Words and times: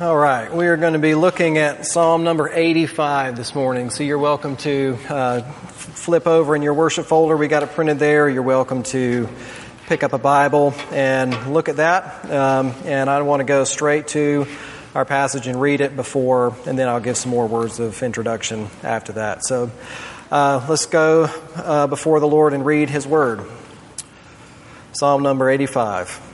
All 0.00 0.16
right, 0.16 0.52
we 0.52 0.66
are 0.66 0.76
going 0.76 0.94
to 0.94 0.98
be 0.98 1.14
looking 1.14 1.56
at 1.56 1.86
Psalm 1.86 2.24
number 2.24 2.50
85 2.52 3.36
this 3.36 3.54
morning. 3.54 3.90
So 3.90 4.02
you're 4.02 4.18
welcome 4.18 4.56
to 4.56 4.98
uh, 5.08 5.42
flip 5.42 6.26
over 6.26 6.56
in 6.56 6.62
your 6.62 6.74
worship 6.74 7.06
folder. 7.06 7.36
We 7.36 7.46
got 7.46 7.62
it 7.62 7.70
printed 7.70 8.00
there. 8.00 8.28
You're 8.28 8.42
welcome 8.42 8.82
to 8.84 9.28
pick 9.86 10.02
up 10.02 10.12
a 10.12 10.18
Bible 10.18 10.74
and 10.90 11.54
look 11.54 11.68
at 11.68 11.76
that. 11.76 12.28
Um, 12.28 12.74
and 12.84 13.08
I 13.08 13.22
want 13.22 13.38
to 13.38 13.44
go 13.44 13.62
straight 13.62 14.08
to 14.08 14.48
our 14.96 15.04
passage 15.04 15.46
and 15.46 15.60
read 15.60 15.80
it 15.80 15.94
before, 15.94 16.56
and 16.66 16.76
then 16.76 16.88
I'll 16.88 16.98
give 16.98 17.16
some 17.16 17.30
more 17.30 17.46
words 17.46 17.78
of 17.78 18.02
introduction 18.02 18.66
after 18.82 19.12
that. 19.12 19.44
So 19.44 19.70
uh, 20.28 20.66
let's 20.68 20.86
go 20.86 21.30
uh, 21.54 21.86
before 21.86 22.18
the 22.18 22.26
Lord 22.26 22.52
and 22.52 22.66
read 22.66 22.90
His 22.90 23.06
Word. 23.06 23.46
Psalm 24.90 25.22
number 25.22 25.48
85. 25.48 26.33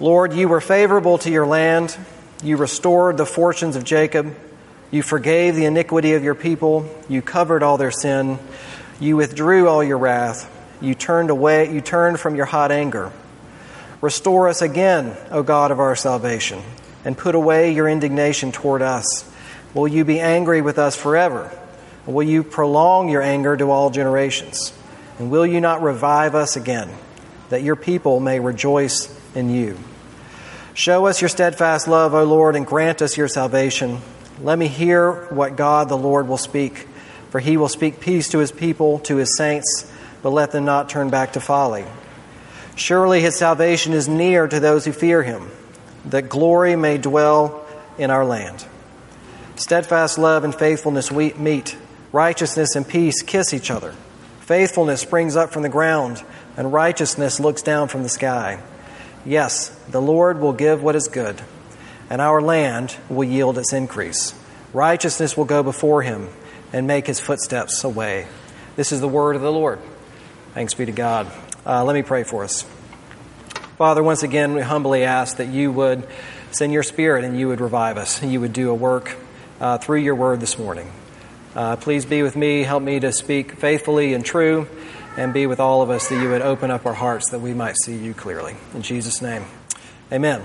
Lord, 0.00 0.32
you 0.32 0.48
were 0.48 0.62
favorable 0.62 1.18
to 1.18 1.30
your 1.30 1.46
land. 1.46 1.94
You 2.42 2.56
restored 2.56 3.18
the 3.18 3.26
fortunes 3.26 3.76
of 3.76 3.84
Jacob. 3.84 4.34
You 4.90 5.02
forgave 5.02 5.54
the 5.54 5.66
iniquity 5.66 6.14
of 6.14 6.24
your 6.24 6.34
people. 6.34 6.88
You 7.10 7.20
covered 7.20 7.62
all 7.62 7.76
their 7.76 7.90
sin. 7.90 8.38
You 8.98 9.18
withdrew 9.18 9.68
all 9.68 9.84
your 9.84 9.98
wrath. 9.98 10.50
You 10.80 10.94
turned 10.94 11.28
away, 11.28 11.70
you 11.70 11.82
turned 11.82 12.18
from 12.18 12.34
your 12.34 12.46
hot 12.46 12.72
anger. 12.72 13.12
Restore 14.00 14.48
us 14.48 14.62
again, 14.62 15.14
O 15.30 15.42
God 15.42 15.70
of 15.70 15.78
our 15.78 15.94
salvation, 15.94 16.62
and 17.04 17.18
put 17.18 17.34
away 17.34 17.74
your 17.74 17.86
indignation 17.86 18.52
toward 18.52 18.80
us. 18.80 19.30
Will 19.74 19.86
you 19.86 20.06
be 20.06 20.18
angry 20.18 20.62
with 20.62 20.78
us 20.78 20.96
forever? 20.96 21.54
will 22.06 22.26
you 22.26 22.42
prolong 22.42 23.08
your 23.08 23.22
anger 23.22 23.56
to 23.56 23.70
all 23.70 23.90
generations? 23.90 24.72
And 25.18 25.30
will 25.30 25.46
you 25.46 25.60
not 25.60 25.82
revive 25.82 26.34
us 26.34 26.56
again, 26.56 26.90
that 27.50 27.62
your 27.62 27.76
people 27.76 28.18
may 28.18 28.40
rejoice 28.40 29.19
in 29.34 29.50
you? 29.50 29.78
Show 30.74 31.06
us 31.06 31.20
your 31.20 31.28
steadfast 31.28 31.88
love, 31.88 32.14
O 32.14 32.24
Lord, 32.24 32.56
and 32.56 32.66
grant 32.66 33.02
us 33.02 33.16
your 33.16 33.28
salvation. 33.28 34.00
Let 34.40 34.58
me 34.58 34.68
hear 34.68 35.26
what 35.26 35.56
God 35.56 35.88
the 35.88 35.96
Lord 35.96 36.28
will 36.28 36.38
speak, 36.38 36.86
for 37.30 37.40
he 37.40 37.56
will 37.56 37.68
speak 37.68 38.00
peace 38.00 38.28
to 38.30 38.38
his 38.38 38.52
people, 38.52 39.00
to 39.00 39.16
his 39.16 39.36
saints, 39.36 39.90
but 40.22 40.30
let 40.30 40.52
them 40.52 40.64
not 40.64 40.88
turn 40.88 41.10
back 41.10 41.34
to 41.34 41.40
folly. 41.40 41.84
Surely 42.76 43.20
his 43.20 43.36
salvation 43.36 43.92
is 43.92 44.08
near 44.08 44.46
to 44.46 44.60
those 44.60 44.84
who 44.84 44.92
fear 44.92 45.22
him, 45.22 45.50
that 46.06 46.28
glory 46.28 46.76
may 46.76 46.96
dwell 46.96 47.66
in 47.98 48.10
our 48.10 48.24
land. 48.24 48.64
Steadfast 49.56 50.16
love 50.16 50.44
and 50.44 50.54
faithfulness 50.54 51.12
meet, 51.12 51.76
righteousness 52.12 52.74
and 52.74 52.88
peace 52.88 53.20
kiss 53.20 53.52
each 53.52 53.70
other. 53.70 53.92
Faithfulness 54.40 55.02
springs 55.02 55.36
up 55.36 55.52
from 55.52 55.62
the 55.62 55.68
ground, 55.68 56.22
and 56.56 56.72
righteousness 56.72 57.38
looks 57.38 57.60
down 57.60 57.88
from 57.88 58.02
the 58.02 58.08
sky. 58.08 58.62
Yes, 59.24 59.68
the 59.90 60.00
Lord 60.00 60.40
will 60.40 60.54
give 60.54 60.82
what 60.82 60.96
is 60.96 61.08
good, 61.08 61.40
and 62.08 62.22
our 62.22 62.40
land 62.40 62.96
will 63.10 63.24
yield 63.24 63.58
its 63.58 63.72
increase. 63.72 64.34
Righteousness 64.72 65.36
will 65.36 65.44
go 65.44 65.62
before 65.62 66.00
him 66.00 66.28
and 66.72 66.86
make 66.86 67.06
his 67.06 67.20
footsteps 67.20 67.84
a 67.84 67.88
way. 67.88 68.26
This 68.76 68.92
is 68.92 69.00
the 69.00 69.08
word 69.08 69.36
of 69.36 69.42
the 69.42 69.52
Lord. 69.52 69.78
Thanks 70.54 70.72
be 70.72 70.86
to 70.86 70.92
God. 70.92 71.30
Uh, 71.66 71.84
let 71.84 71.94
me 71.94 72.02
pray 72.02 72.22
for 72.22 72.44
us. 72.44 72.64
Father, 73.76 74.02
once 74.02 74.22
again, 74.22 74.54
we 74.54 74.62
humbly 74.62 75.04
ask 75.04 75.36
that 75.36 75.48
you 75.48 75.70
would 75.70 76.06
send 76.50 76.72
your 76.72 76.82
spirit 76.82 77.24
and 77.24 77.38
you 77.38 77.48
would 77.48 77.60
revive 77.60 77.98
us. 77.98 78.22
You 78.22 78.40
would 78.40 78.52
do 78.54 78.70
a 78.70 78.74
work 78.74 79.16
uh, 79.60 79.78
through 79.78 79.98
your 79.98 80.14
word 80.14 80.40
this 80.40 80.58
morning. 80.58 80.90
Uh, 81.54 81.76
please 81.76 82.06
be 82.06 82.22
with 82.22 82.36
me. 82.36 82.62
Help 82.62 82.82
me 82.82 83.00
to 83.00 83.12
speak 83.12 83.52
faithfully 83.52 84.14
and 84.14 84.24
true 84.24 84.66
and 85.16 85.32
be 85.32 85.46
with 85.46 85.60
all 85.60 85.82
of 85.82 85.90
us 85.90 86.08
that 86.08 86.22
you 86.22 86.30
would 86.30 86.42
open 86.42 86.70
up 86.70 86.86
our 86.86 86.94
hearts 86.94 87.30
that 87.30 87.40
we 87.40 87.54
might 87.54 87.76
see 87.76 87.96
you 87.96 88.14
clearly. 88.14 88.56
In 88.74 88.82
Jesus' 88.82 89.20
name, 89.20 89.44
amen. 90.12 90.42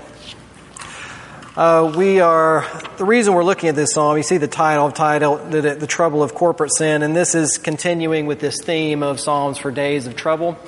Uh, 1.56 1.90
we 1.96 2.20
are, 2.20 2.66
the 2.98 3.04
reason 3.04 3.32
we're 3.32 3.42
looking 3.42 3.70
at 3.70 3.74
this 3.74 3.94
psalm, 3.94 4.16
you 4.18 4.22
see 4.22 4.36
the 4.36 4.46
title, 4.46 4.92
title 4.92 5.36
the, 5.38 5.62
the 5.62 5.86
Trouble 5.86 6.22
of 6.22 6.34
Corporate 6.34 6.70
Sin, 6.76 7.02
and 7.02 7.16
this 7.16 7.34
is 7.34 7.56
continuing 7.56 8.26
with 8.26 8.40
this 8.40 8.60
theme 8.62 9.02
of 9.02 9.20
Psalms 9.20 9.56
for 9.56 9.70
Days 9.70 10.06
of 10.06 10.16
Trouble. 10.16 10.58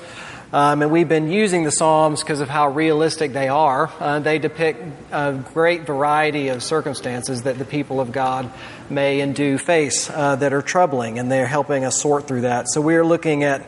Um, 0.51 0.81
and 0.81 0.91
we've 0.91 1.07
been 1.07 1.31
using 1.31 1.63
the 1.63 1.71
Psalms 1.71 2.23
because 2.23 2.41
of 2.41 2.49
how 2.49 2.69
realistic 2.69 3.33
they 3.33 3.49
are. 3.49 3.91
Uh, 3.99 4.17
they 4.17 4.39
depict 4.39 4.83
a 5.11 5.33
great 5.53 5.83
variety 5.85 6.47
of 6.47 6.63
circumstances 6.63 7.43
that 7.43 7.59
the 7.59 7.65
people 7.65 8.01
of 8.01 8.11
God 8.11 8.51
may 8.89 9.21
and 9.21 9.35
do 9.35 9.59
face 9.59 10.09
uh, 10.09 10.37
that 10.37 10.51
are 10.51 10.63
troubling, 10.63 11.19
and 11.19 11.31
they're 11.31 11.45
helping 11.45 11.85
us 11.85 12.01
sort 12.01 12.27
through 12.27 12.41
that. 12.41 12.65
So 12.67 12.81
we're 12.81 13.05
looking 13.05 13.43
at 13.43 13.61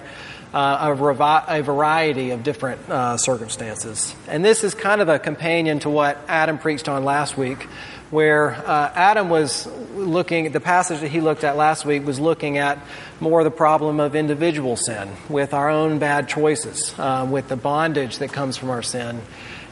uh, 0.55 0.91
a, 0.91 0.97
revi- 0.97 1.45
a, 1.47 1.61
variety 1.61 2.31
of 2.31 2.41
different 2.41 2.89
uh, 2.89 3.15
circumstances. 3.17 4.15
And 4.27 4.43
this 4.43 4.63
is 4.63 4.73
kind 4.73 5.01
of 5.01 5.07
a 5.07 5.19
companion 5.19 5.79
to 5.81 5.89
what 5.89 6.17
Adam 6.27 6.57
preached 6.57 6.89
on 6.89 7.05
last 7.05 7.37
week, 7.37 7.67
where 8.11 8.51
uh, 8.51 8.91
Adam 8.93 9.29
was 9.29 9.67
looking, 9.95 10.51
the 10.51 10.59
passage 10.59 10.99
that 10.99 11.09
he 11.09 11.21
looked 11.21 11.43
at 11.43 11.55
last 11.55 11.85
week 11.85 12.05
was 12.05 12.19
looking 12.19 12.57
at 12.57 12.77
more 13.19 13.43
the 13.43 13.51
problem 13.51 13.99
of 13.99 14.15
individual 14.15 14.75
sin, 14.75 15.09
with 15.29 15.53
our 15.53 15.69
own 15.69 15.97
bad 15.97 16.27
choices, 16.27 16.93
uh, 16.99 17.27
with 17.29 17.47
the 17.47 17.55
bondage 17.55 18.17
that 18.19 18.31
comes 18.33 18.57
from 18.57 18.69
our 18.69 18.83
sin. 18.83 19.21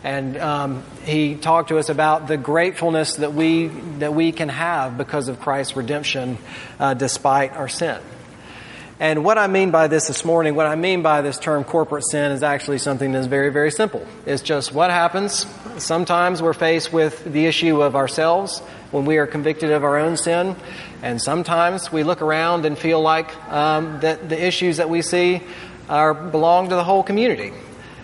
And 0.04 0.38
um, 0.38 0.84
he 1.04 1.36
talked 1.36 1.70
to 1.70 1.78
us 1.78 1.90
about 1.90 2.28
the 2.28 2.38
gratefulness 2.38 3.18
that 3.18 3.34
we, 3.34 3.68
that 3.98 4.14
we 4.14 4.32
can 4.32 4.48
have 4.48 4.98
because 4.98 5.28
of 5.28 5.42
Christ's 5.42 5.76
redemption 5.76 6.38
uh, 6.80 6.94
despite 6.94 7.52
our 7.52 7.68
sin. 7.68 8.00
And 9.02 9.24
what 9.24 9.38
I 9.38 9.48
mean 9.48 9.72
by 9.72 9.88
this 9.88 10.08
this 10.08 10.26
morning, 10.26 10.56
what 10.56 10.66
I 10.66 10.76
mean 10.76 11.02
by 11.02 11.22
this 11.22 11.38
term 11.38 11.64
corporate 11.64 12.04
sin 12.12 12.34
is 12.34 12.44
actually 12.44 12.80
something 12.80 13.14
that's 13.14 13.28
very, 13.28 13.50
very 13.50 13.72
simple. 13.72 14.06
It's 14.26 14.42
just 14.42 14.74
what 14.74 14.92
happens. 14.92 15.46
Sometimes 15.78 16.42
we're 16.42 16.52
faced 16.52 16.92
with 16.92 17.24
the 17.24 17.46
issue 17.46 17.82
of 17.82 17.96
ourselves 17.96 18.60
when 18.92 19.06
we 19.06 19.18
are 19.18 19.26
convicted 19.26 19.72
of 19.72 19.86
our 19.86 19.98
own 19.98 20.18
sin. 20.18 20.58
And 21.02 21.22
sometimes 21.22 21.90
we 21.94 22.04
look 22.04 22.22
around 22.22 22.66
and 22.66 22.78
feel 22.78 23.00
like 23.00 23.34
um, 23.50 24.02
that 24.02 24.28
the 24.28 24.46
issues 24.46 24.78
that 24.78 24.90
we 24.90 25.02
see 25.02 25.44
are 25.88 26.14
belong 26.14 26.68
to 26.68 26.76
the 26.76 26.84
whole 26.84 27.02
community. 27.02 27.54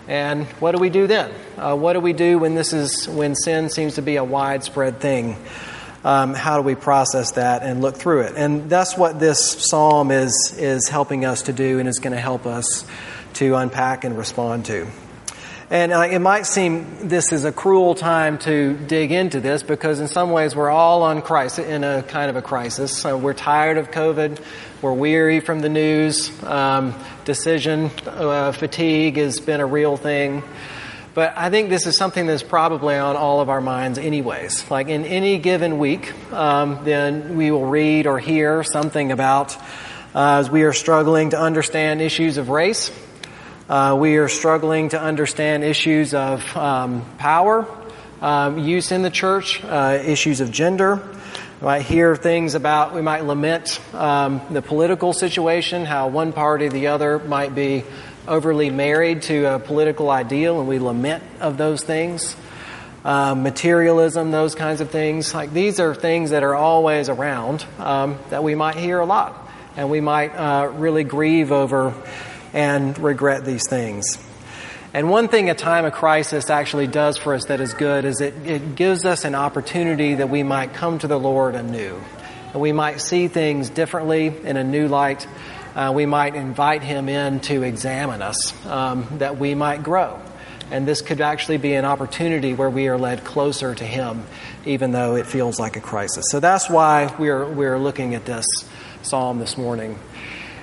And 0.08 0.46
what 0.60 0.72
do 0.72 0.78
we 0.78 0.88
do 0.88 1.06
then? 1.06 1.30
Uh, 1.58 1.76
what 1.76 1.92
do 1.92 2.00
we 2.00 2.14
do 2.14 2.38
when 2.38 2.54
this 2.54 2.72
is 2.72 3.06
when 3.06 3.34
sin 3.34 3.68
seems 3.68 3.96
to 3.96 4.02
be 4.02 4.16
a 4.16 4.24
widespread 4.24 4.98
thing? 5.00 5.36
Um, 6.06 6.34
how 6.34 6.56
do 6.56 6.62
we 6.62 6.76
process 6.76 7.32
that 7.32 7.64
and 7.64 7.82
look 7.82 7.96
through 7.96 8.20
it? 8.20 8.34
And 8.36 8.70
that's 8.70 8.96
what 8.96 9.18
this 9.18 9.68
psalm 9.68 10.12
is, 10.12 10.54
is 10.56 10.88
helping 10.88 11.24
us 11.24 11.42
to 11.42 11.52
do 11.52 11.80
and 11.80 11.88
is 11.88 11.98
going 11.98 12.14
to 12.14 12.20
help 12.20 12.46
us 12.46 12.86
to 13.34 13.56
unpack 13.56 14.04
and 14.04 14.16
respond 14.16 14.66
to. 14.66 14.86
And 15.68 15.90
uh, 15.90 16.02
it 16.02 16.20
might 16.20 16.46
seem 16.46 17.08
this 17.08 17.32
is 17.32 17.44
a 17.44 17.50
cruel 17.50 17.96
time 17.96 18.38
to 18.38 18.74
dig 18.74 19.10
into 19.10 19.40
this 19.40 19.64
because 19.64 19.98
in 19.98 20.06
some 20.06 20.30
ways 20.30 20.54
we're 20.54 20.70
all 20.70 21.02
on 21.02 21.22
crisis, 21.22 21.66
in 21.66 21.82
a 21.82 22.04
kind 22.04 22.30
of 22.30 22.36
a 22.36 22.42
crisis. 22.42 22.96
So 22.96 23.18
we're 23.18 23.34
tired 23.34 23.76
of 23.76 23.90
COVID. 23.90 24.40
We're 24.82 24.92
weary 24.92 25.40
from 25.40 25.58
the 25.58 25.68
news. 25.68 26.30
Um, 26.44 26.94
decision 27.24 27.90
uh, 28.06 28.52
fatigue 28.52 29.16
has 29.16 29.40
been 29.40 29.60
a 29.60 29.66
real 29.66 29.96
thing. 29.96 30.44
But 31.16 31.32
I 31.34 31.48
think 31.48 31.70
this 31.70 31.86
is 31.86 31.96
something 31.96 32.26
that's 32.26 32.42
probably 32.42 32.94
on 32.94 33.16
all 33.16 33.40
of 33.40 33.48
our 33.48 33.62
minds, 33.62 33.96
anyways. 33.96 34.70
Like 34.70 34.88
in 34.88 35.06
any 35.06 35.38
given 35.38 35.78
week, 35.78 36.12
um, 36.30 36.80
then 36.84 37.38
we 37.38 37.50
will 37.50 37.64
read 37.64 38.06
or 38.06 38.18
hear 38.18 38.62
something 38.62 39.10
about 39.10 39.56
uh, 40.14 40.40
as 40.40 40.50
we 40.50 40.64
are 40.64 40.74
struggling 40.74 41.30
to 41.30 41.40
understand 41.40 42.02
issues 42.02 42.36
of 42.36 42.50
race. 42.50 42.92
Uh, 43.66 43.96
we 43.98 44.18
are 44.18 44.28
struggling 44.28 44.90
to 44.90 45.00
understand 45.00 45.64
issues 45.64 46.12
of 46.12 46.54
um, 46.54 47.02
power, 47.16 47.66
um, 48.20 48.58
use 48.58 48.92
in 48.92 49.00
the 49.00 49.08
church, 49.08 49.64
uh, 49.64 49.98
issues 50.04 50.42
of 50.42 50.50
gender. 50.52 50.96
We 51.62 51.64
might 51.64 51.82
hear 51.86 52.14
things 52.14 52.54
about, 52.54 52.94
we 52.94 53.00
might 53.00 53.24
lament 53.24 53.80
um, 53.94 54.42
the 54.50 54.60
political 54.60 55.14
situation, 55.14 55.86
how 55.86 56.08
one 56.08 56.34
party 56.34 56.68
the 56.68 56.88
other 56.88 57.18
might 57.18 57.54
be 57.54 57.84
overly 58.28 58.70
married 58.70 59.22
to 59.22 59.54
a 59.54 59.58
political 59.58 60.10
ideal 60.10 60.58
and 60.58 60.68
we 60.68 60.78
lament 60.78 61.22
of 61.40 61.56
those 61.56 61.82
things. 61.82 62.36
Um, 63.04 63.44
materialism, 63.44 64.32
those 64.32 64.56
kinds 64.56 64.80
of 64.80 64.90
things. 64.90 65.32
Like 65.32 65.52
these 65.52 65.78
are 65.78 65.94
things 65.94 66.30
that 66.30 66.42
are 66.42 66.56
always 66.56 67.08
around 67.08 67.64
um, 67.78 68.18
that 68.30 68.42
we 68.42 68.56
might 68.56 68.74
hear 68.74 68.98
a 68.98 69.06
lot, 69.06 69.48
and 69.76 69.90
we 69.90 70.00
might 70.00 70.34
uh, 70.34 70.72
really 70.74 71.04
grieve 71.04 71.52
over 71.52 71.94
and 72.52 72.98
regret 72.98 73.44
these 73.44 73.68
things. 73.68 74.18
And 74.92 75.10
one 75.10 75.28
thing 75.28 75.50
a 75.50 75.54
time 75.54 75.84
of 75.84 75.92
crisis 75.92 76.48
actually 76.48 76.86
does 76.86 77.18
for 77.18 77.34
us 77.34 77.44
that 77.44 77.60
is 77.60 77.74
good 77.74 78.04
is 78.04 78.20
it, 78.20 78.34
it 78.46 78.74
gives 78.76 79.04
us 79.04 79.24
an 79.24 79.34
opportunity 79.34 80.14
that 80.14 80.30
we 80.30 80.42
might 80.42 80.72
come 80.72 80.98
to 80.98 81.06
the 81.06 81.18
Lord 81.18 81.54
anew. 81.54 82.00
And 82.52 82.62
we 82.62 82.72
might 82.72 83.00
see 83.00 83.28
things 83.28 83.68
differently 83.68 84.28
in 84.28 84.56
a 84.56 84.64
new 84.64 84.88
light 84.88 85.28
uh, 85.76 85.92
we 85.94 86.06
might 86.06 86.34
invite 86.34 86.82
him 86.82 87.08
in 87.08 87.38
to 87.40 87.62
examine 87.62 88.22
us, 88.22 88.66
um, 88.66 89.06
that 89.18 89.38
we 89.38 89.54
might 89.54 89.82
grow. 89.82 90.20
And 90.72 90.88
this 90.88 91.02
could 91.02 91.20
actually 91.20 91.58
be 91.58 91.74
an 91.74 91.84
opportunity 91.84 92.54
where 92.54 92.70
we 92.70 92.88
are 92.88 92.98
led 92.98 93.24
closer 93.24 93.72
to 93.72 93.84
him, 93.84 94.24
even 94.64 94.90
though 94.90 95.14
it 95.14 95.26
feels 95.26 95.60
like 95.60 95.76
a 95.76 95.80
crisis. 95.80 96.24
So 96.30 96.40
that's 96.40 96.68
why 96.68 97.14
we're, 97.18 97.46
we're 97.46 97.78
looking 97.78 98.16
at 98.16 98.24
this 98.24 98.46
psalm 99.02 99.38
this 99.38 99.56
morning. 99.56 99.96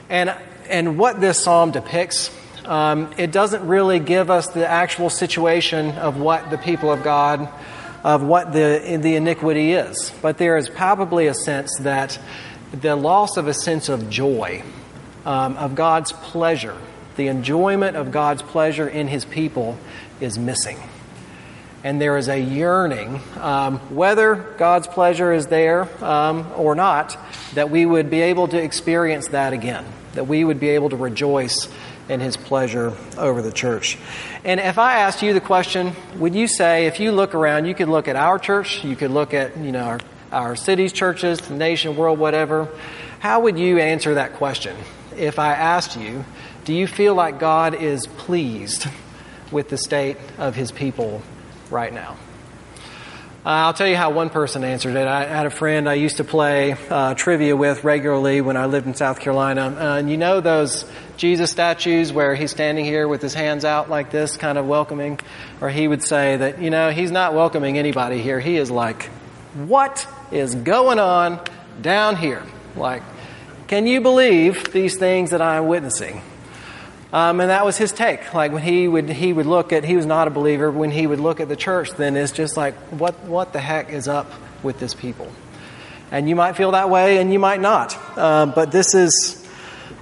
And, 0.09 0.35
and 0.67 0.97
what 0.97 1.21
this 1.21 1.41
psalm 1.41 1.71
depicts, 1.71 2.35
um, 2.65 3.13
it 3.17 3.31
doesn't 3.31 3.65
really 3.65 3.99
give 3.99 4.29
us 4.29 4.47
the 4.47 4.67
actual 4.67 5.09
situation 5.09 5.91
of 5.91 6.17
what 6.17 6.49
the 6.49 6.57
people 6.57 6.91
of 6.91 7.03
God 7.03 7.47
of 8.03 8.21
what 8.21 8.51
the, 8.51 8.99
the 9.01 9.15
iniquity 9.15 9.73
is. 9.73 10.11
But 10.21 10.37
there 10.37 10.57
is 10.57 10.69
probably 10.69 11.27
a 11.27 11.33
sense 11.33 11.77
that 11.79 12.19
the 12.73 12.95
loss 12.95 13.37
of 13.37 13.47
a 13.47 13.53
sense 13.53 13.89
of 13.89 14.09
joy, 14.09 14.63
um, 15.25 15.57
of 15.57 15.75
God's 15.75 16.11
pleasure, 16.11 16.77
the 17.15 17.27
enjoyment 17.27 17.95
of 17.95 18.11
God's 18.11 18.41
pleasure 18.41 18.87
in 18.87 19.07
His 19.07 19.25
people 19.25 19.77
is 20.19 20.37
missing. 20.37 20.77
And 21.83 21.99
there 21.99 22.17
is 22.17 22.29
a 22.29 22.39
yearning, 22.39 23.19
um, 23.39 23.79
whether 23.93 24.35
God's 24.35 24.87
pleasure 24.87 25.33
is 25.33 25.47
there 25.47 25.87
um, 26.03 26.49
or 26.55 26.75
not, 26.75 27.17
that 27.55 27.69
we 27.69 27.85
would 27.85 28.09
be 28.09 28.21
able 28.21 28.47
to 28.47 28.61
experience 28.61 29.27
that 29.29 29.51
again, 29.51 29.83
that 30.13 30.25
we 30.25 30.45
would 30.45 30.61
be 30.61 30.69
able 30.69 30.89
to 30.91 30.95
rejoice 30.95 31.67
in 32.07 32.19
His 32.19 32.37
pleasure 32.37 32.93
over 33.17 33.41
the 33.41 33.51
church. 33.51 33.97
And 34.45 34.59
if 34.59 34.77
I 34.77 34.99
asked 34.99 35.21
you 35.21 35.33
the 35.33 35.41
question, 35.41 35.93
would 36.17 36.35
you 36.35 36.47
say, 36.47 36.87
if 36.87 36.99
you 36.99 37.11
look 37.11 37.35
around, 37.35 37.65
you 37.65 37.75
could 37.75 37.89
look 37.89 38.07
at 38.07 38.15
our 38.15 38.39
church, 38.39 38.83
you 38.83 38.95
could 38.95 39.11
look 39.11 39.33
at, 39.33 39.57
you 39.57 39.71
know, 39.71 39.83
our, 39.83 39.99
our 40.31 40.55
cities, 40.55 40.93
churches, 40.93 41.39
the 41.39 41.55
nation, 41.55 41.95
world, 41.95 42.17
whatever, 42.17 42.69
how 43.19 43.41
would 43.41 43.57
you 43.57 43.79
answer 43.79 44.15
that 44.15 44.33
question? 44.33 44.75
If 45.17 45.39
I 45.39 45.53
asked 45.53 45.97
you, 45.97 46.25
do 46.65 46.73
you 46.73 46.87
feel 46.87 47.15
like 47.15 47.39
God 47.39 47.75
is 47.75 48.07
pleased 48.07 48.87
with 49.51 49.69
the 49.69 49.77
state 49.77 50.17
of 50.37 50.55
His 50.55 50.71
people 50.71 51.21
right 51.69 51.93
now? 51.93 52.17
Uh, 53.45 53.67
I'll 53.67 53.73
tell 53.73 53.89
you 53.89 53.97
how 53.97 54.09
one 54.09 54.29
person 54.29 54.63
answered 54.63 54.95
it. 54.95 55.05
I 55.05 55.25
had 55.25 55.45
a 55.45 55.49
friend 55.49 55.89
I 55.89 55.95
used 55.95 56.15
to 56.17 56.23
play 56.23 56.77
uh, 56.89 57.13
trivia 57.13 57.57
with 57.57 57.83
regularly 57.83 58.39
when 58.39 58.55
I 58.55 58.67
lived 58.67 58.87
in 58.87 58.93
South 58.93 59.19
Carolina. 59.19 59.63
Uh, 59.63 59.97
and 59.97 60.09
you 60.09 60.15
know 60.15 60.39
those 60.39 60.85
Jesus 61.17 61.51
statues 61.51 62.13
where 62.13 62.35
he's 62.35 62.51
standing 62.51 62.85
here 62.85 63.05
with 63.05 63.21
his 63.21 63.33
hands 63.33 63.65
out 63.65 63.89
like 63.89 64.11
this, 64.11 64.37
kind 64.37 64.57
of 64.57 64.65
welcoming? 64.65 65.19
Or 65.59 65.69
he 65.69 65.89
would 65.89 66.03
say 66.03 66.37
that, 66.37 66.61
you 66.61 66.69
know, 66.69 66.91
he's 66.91 67.11
not 67.11 67.33
welcoming 67.33 67.77
anybody 67.77 68.21
here. 68.21 68.39
He 68.39 68.55
is 68.55 68.71
like, 68.71 69.07
what 69.55 70.07
is 70.31 70.55
going 70.55 70.99
on 70.99 71.41
down 71.81 72.15
here? 72.15 72.43
Like, 72.77 73.03
can 73.67 73.87
you 73.87 74.01
believe 74.01 74.71
these 74.71 74.97
things 74.97 75.31
that 75.31 75.41
I'm 75.41 75.67
witnessing? 75.67 76.21
Um, 77.13 77.39
and 77.41 77.51
that 77.51 77.63
was 77.63 77.77
his 77.77 77.91
take. 77.91 78.33
Like 78.33 78.51
when 78.51 78.63
he 78.63 78.87
would 78.87 79.07
he 79.07 79.31
would 79.31 79.45
look 79.45 79.71
at 79.71 79.83
he 79.83 79.95
was 79.95 80.07
not 80.07 80.27
a 80.27 80.31
believer. 80.31 80.71
When 80.71 80.89
he 80.89 81.05
would 81.05 81.19
look 81.19 81.39
at 81.39 81.47
the 81.47 81.55
church, 81.55 81.91
then 81.91 82.17
it's 82.17 82.31
just 82.31 82.57
like 82.57 82.73
what 82.89 83.13
what 83.25 83.53
the 83.53 83.59
heck 83.59 83.91
is 83.91 84.07
up 84.07 84.31
with 84.63 84.79
this 84.79 84.95
people? 84.95 85.31
And 86.11 86.27
you 86.27 86.35
might 86.35 86.55
feel 86.55 86.71
that 86.71 86.89
way, 86.89 87.19
and 87.19 87.31
you 87.31 87.39
might 87.39 87.61
not. 87.61 87.95
Uh, 88.17 88.47
but 88.47 88.71
this 88.71 88.95
is. 88.95 89.39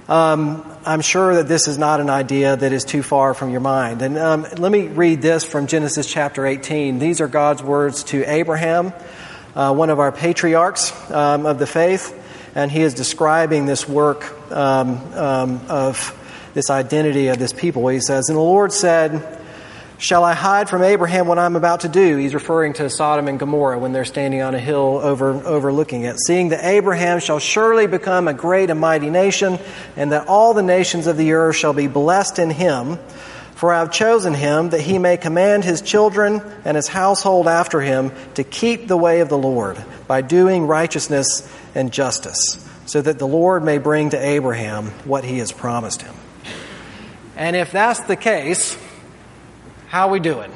Um, 0.08 0.68
I'm 0.84 1.00
sure 1.00 1.36
that 1.36 1.46
this 1.46 1.68
is 1.68 1.78
not 1.78 2.00
an 2.00 2.10
idea 2.10 2.56
that 2.56 2.72
is 2.72 2.84
too 2.84 3.04
far 3.04 3.34
from 3.34 3.50
your 3.50 3.60
mind. 3.60 4.02
And 4.02 4.18
um, 4.18 4.42
let 4.58 4.72
me 4.72 4.88
read 4.88 5.22
this 5.22 5.44
from 5.44 5.68
Genesis 5.68 6.08
chapter 6.10 6.44
18. 6.44 6.98
These 6.98 7.20
are 7.20 7.28
God's 7.28 7.62
words 7.62 8.02
to 8.04 8.24
Abraham, 8.24 8.92
uh, 9.54 9.72
one 9.72 9.90
of 9.90 10.00
our 10.00 10.10
patriarchs 10.10 10.92
um, 11.10 11.46
of 11.46 11.60
the 11.60 11.68
faith, 11.68 12.18
and 12.54 12.70
he 12.70 12.82
is 12.82 12.94
describing 12.94 13.66
this 13.66 13.88
work 13.88 14.52
um, 14.52 14.98
um, 15.14 15.60
of 15.68 16.18
this 16.54 16.70
identity 16.70 17.28
of 17.28 17.38
this 17.38 17.52
people. 17.52 17.88
He 17.88 18.00
says, 18.00 18.28
And 18.28 18.36
the 18.36 18.42
Lord 18.42 18.72
said, 18.72 19.38
Shall 20.02 20.24
I 20.24 20.34
hide 20.34 20.68
from 20.68 20.82
Abraham 20.82 21.28
what 21.28 21.38
I'm 21.38 21.54
about 21.54 21.80
to 21.80 21.88
do? 21.88 22.16
He's 22.16 22.34
referring 22.34 22.72
to 22.74 22.90
Sodom 22.90 23.28
and 23.28 23.38
Gomorrah 23.38 23.78
when 23.78 23.92
they're 23.92 24.04
standing 24.04 24.42
on 24.42 24.52
a 24.52 24.58
hill 24.58 24.98
over, 25.00 25.30
overlooking 25.30 26.02
it. 26.02 26.16
Seeing 26.26 26.48
that 26.48 26.64
Abraham 26.64 27.20
shall 27.20 27.38
surely 27.38 27.86
become 27.86 28.26
a 28.26 28.34
great 28.34 28.68
and 28.68 28.80
mighty 28.80 29.10
nation, 29.10 29.60
and 29.94 30.10
that 30.10 30.26
all 30.26 30.54
the 30.54 30.62
nations 30.62 31.06
of 31.06 31.16
the 31.16 31.34
earth 31.34 31.54
shall 31.54 31.72
be 31.72 31.86
blessed 31.86 32.40
in 32.40 32.50
him. 32.50 32.98
For 33.54 33.72
I 33.72 33.78
have 33.78 33.92
chosen 33.92 34.34
him 34.34 34.70
that 34.70 34.80
he 34.80 34.98
may 34.98 35.16
command 35.16 35.62
his 35.62 35.80
children 35.80 36.42
and 36.64 36.74
his 36.74 36.88
household 36.88 37.46
after 37.46 37.80
him 37.80 38.10
to 38.34 38.42
keep 38.42 38.88
the 38.88 38.96
way 38.96 39.20
of 39.20 39.28
the 39.28 39.38
Lord 39.38 39.78
by 40.08 40.20
doing 40.20 40.66
righteousness 40.66 41.48
and 41.74 41.92
justice, 41.92 42.68
so 42.86 43.00
that 43.00 43.18
the 43.18 43.26
Lord 43.26 43.64
may 43.64 43.78
bring 43.78 44.10
to 44.10 44.18
Abraham 44.18 44.86
what 45.04 45.24
he 45.24 45.38
has 45.38 45.52
promised 45.52 46.02
him. 46.02 46.14
And 47.36 47.56
if 47.56 47.72
that's 47.72 48.00
the 48.00 48.16
case, 48.16 48.76
how 49.88 50.08
are 50.08 50.12
we 50.12 50.20
doing? 50.20 50.52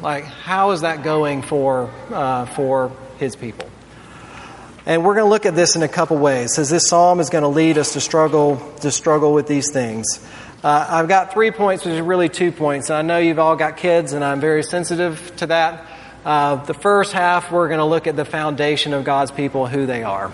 Like, 0.00 0.24
how 0.24 0.70
is 0.70 0.82
that 0.82 1.02
going 1.02 1.42
for, 1.42 1.90
uh, 2.12 2.46
for 2.46 2.92
his 3.18 3.34
people? 3.34 3.68
And 4.86 5.04
we're 5.04 5.14
going 5.14 5.26
to 5.26 5.30
look 5.30 5.44
at 5.44 5.54
this 5.54 5.76
in 5.76 5.82
a 5.82 5.88
couple 5.88 6.16
ways, 6.16 6.58
as 6.58 6.70
this 6.70 6.88
psalm 6.88 7.20
is 7.20 7.28
going 7.28 7.42
to 7.42 7.48
lead 7.48 7.76
us 7.76 7.92
to 7.94 8.00
struggle 8.00 8.56
to 8.80 8.90
struggle 8.90 9.34
with 9.34 9.46
these 9.46 9.70
things. 9.70 10.06
Uh, 10.64 10.86
I've 10.88 11.08
got 11.08 11.32
three 11.32 11.50
points, 11.50 11.84
which 11.84 11.94
is 11.94 12.00
really 12.00 12.28
two 12.28 12.52
points. 12.52 12.88
And 12.88 12.96
I 12.96 13.02
know 13.02 13.18
you've 13.18 13.38
all 13.38 13.56
got 13.56 13.76
kids, 13.76 14.12
and 14.12 14.24
I'm 14.24 14.40
very 14.40 14.62
sensitive 14.62 15.32
to 15.36 15.46
that. 15.46 15.86
Uh, 16.24 16.56
the 16.56 16.74
first 16.74 17.12
half, 17.12 17.52
we're 17.52 17.68
going 17.68 17.78
to 17.78 17.84
look 17.84 18.06
at 18.06 18.16
the 18.16 18.24
foundation 18.24 18.94
of 18.94 19.04
God's 19.04 19.30
people, 19.30 19.66
who 19.66 19.86
they 19.86 20.02
are. 20.02 20.32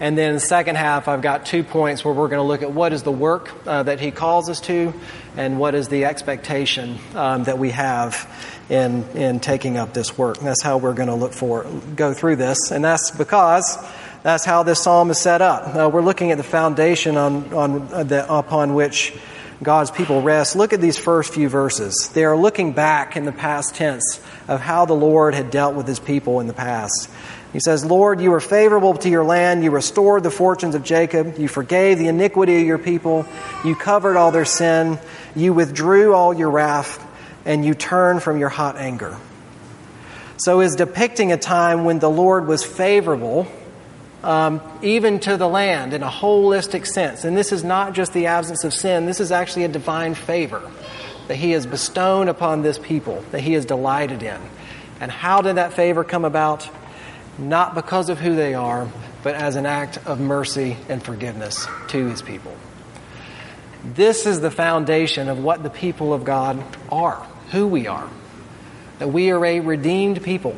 And 0.00 0.16
then 0.16 0.34
the 0.34 0.40
second 0.40 0.76
half, 0.76 1.08
I've 1.08 1.22
got 1.22 1.44
two 1.44 1.64
points 1.64 2.04
where 2.04 2.14
we're 2.14 2.28
going 2.28 2.40
to 2.40 2.46
look 2.46 2.62
at 2.62 2.72
what 2.72 2.92
is 2.92 3.02
the 3.02 3.12
work 3.12 3.50
uh, 3.66 3.82
that 3.82 3.98
he 3.98 4.12
calls 4.12 4.48
us 4.48 4.60
to 4.62 4.94
and 5.36 5.58
what 5.58 5.74
is 5.74 5.88
the 5.88 6.04
expectation 6.04 6.98
um, 7.14 7.44
that 7.44 7.58
we 7.58 7.70
have 7.70 8.30
in, 8.68 9.02
in 9.16 9.40
taking 9.40 9.76
up 9.76 9.94
this 9.94 10.16
work. 10.16 10.38
And 10.38 10.46
that's 10.46 10.62
how 10.62 10.78
we're 10.78 10.94
going 10.94 11.08
to 11.08 11.14
look 11.14 11.32
for, 11.32 11.64
go 11.96 12.14
through 12.14 12.36
this. 12.36 12.70
And 12.70 12.84
that's 12.84 13.10
because 13.10 13.76
that's 14.22 14.44
how 14.44 14.62
this 14.62 14.82
psalm 14.82 15.10
is 15.10 15.18
set 15.18 15.42
up. 15.42 15.74
Uh, 15.74 15.90
we're 15.92 16.02
looking 16.02 16.30
at 16.30 16.38
the 16.38 16.44
foundation 16.44 17.16
on, 17.16 17.52
on 17.52 17.92
uh, 17.92 18.04
the, 18.04 18.32
upon 18.32 18.74
which 18.74 19.16
God's 19.62 19.90
people 19.90 20.22
rest. 20.22 20.54
Look 20.54 20.72
at 20.72 20.80
these 20.80 20.96
first 20.96 21.34
few 21.34 21.48
verses. 21.48 22.10
They 22.14 22.24
are 22.24 22.36
looking 22.36 22.72
back 22.72 23.16
in 23.16 23.24
the 23.24 23.32
past 23.32 23.74
tense 23.74 24.20
of 24.46 24.60
how 24.60 24.84
the 24.84 24.94
Lord 24.94 25.34
had 25.34 25.50
dealt 25.50 25.74
with 25.74 25.86
his 25.86 25.98
people 25.98 26.40
in 26.40 26.46
the 26.46 26.52
past. 26.52 27.10
He 27.52 27.60
says, 27.60 27.84
Lord, 27.84 28.20
you 28.20 28.30
were 28.30 28.40
favorable 28.40 28.94
to 28.94 29.08
your 29.08 29.24
land. 29.24 29.64
You 29.64 29.70
restored 29.70 30.22
the 30.22 30.30
fortunes 30.30 30.74
of 30.74 30.84
Jacob. 30.84 31.38
You 31.38 31.48
forgave 31.48 31.98
the 31.98 32.06
iniquity 32.06 32.60
of 32.60 32.66
your 32.66 32.78
people. 32.78 33.26
You 33.64 33.74
covered 33.74 34.16
all 34.16 34.30
their 34.30 34.44
sin. 34.44 34.98
You 35.34 35.54
withdrew 35.54 36.14
all 36.14 36.34
your 36.34 36.50
wrath, 36.50 37.04
and 37.44 37.64
you 37.64 37.74
turned 37.74 38.22
from 38.22 38.38
your 38.38 38.50
hot 38.50 38.76
anger. 38.76 39.16
So, 40.36 40.60
is 40.60 40.76
depicting 40.76 41.32
a 41.32 41.36
time 41.36 41.84
when 41.84 41.98
the 41.98 42.10
Lord 42.10 42.46
was 42.46 42.62
favorable 42.64 43.48
um, 44.22 44.60
even 44.82 45.20
to 45.20 45.36
the 45.36 45.48
land 45.48 45.92
in 45.92 46.02
a 46.02 46.08
holistic 46.08 46.86
sense. 46.86 47.24
And 47.24 47.36
this 47.36 47.52
is 47.52 47.64
not 47.64 47.94
just 47.94 48.12
the 48.12 48.26
absence 48.26 48.64
of 48.64 48.74
sin, 48.74 49.06
this 49.06 49.20
is 49.20 49.32
actually 49.32 49.64
a 49.64 49.68
divine 49.68 50.14
favor 50.14 50.62
that 51.28 51.36
He 51.36 51.52
has 51.52 51.66
bestowed 51.66 52.28
upon 52.28 52.62
this 52.62 52.78
people, 52.78 53.22
that 53.30 53.40
He 53.40 53.54
is 53.54 53.66
delighted 53.66 54.22
in. 54.22 54.40
And 55.00 55.10
how 55.10 55.42
did 55.42 55.56
that 55.56 55.74
favor 55.74 56.04
come 56.04 56.24
about? 56.24 56.68
not 57.38 57.74
because 57.74 58.08
of 58.08 58.18
who 58.18 58.34
they 58.34 58.54
are, 58.54 58.88
but 59.22 59.34
as 59.34 59.56
an 59.56 59.64
act 59.64 59.98
of 60.06 60.20
mercy 60.20 60.76
and 60.88 61.02
forgiveness 61.02 61.66
to 61.88 62.06
his 62.08 62.20
people. 62.20 62.54
This 63.84 64.26
is 64.26 64.40
the 64.40 64.50
foundation 64.50 65.28
of 65.28 65.42
what 65.42 65.62
the 65.62 65.70
people 65.70 66.12
of 66.12 66.24
God 66.24 66.62
are, 66.90 67.24
who 67.52 67.66
we 67.66 67.86
are. 67.86 68.08
That 68.98 69.08
we 69.08 69.30
are 69.30 69.44
a 69.44 69.60
redeemed 69.60 70.22
people. 70.22 70.56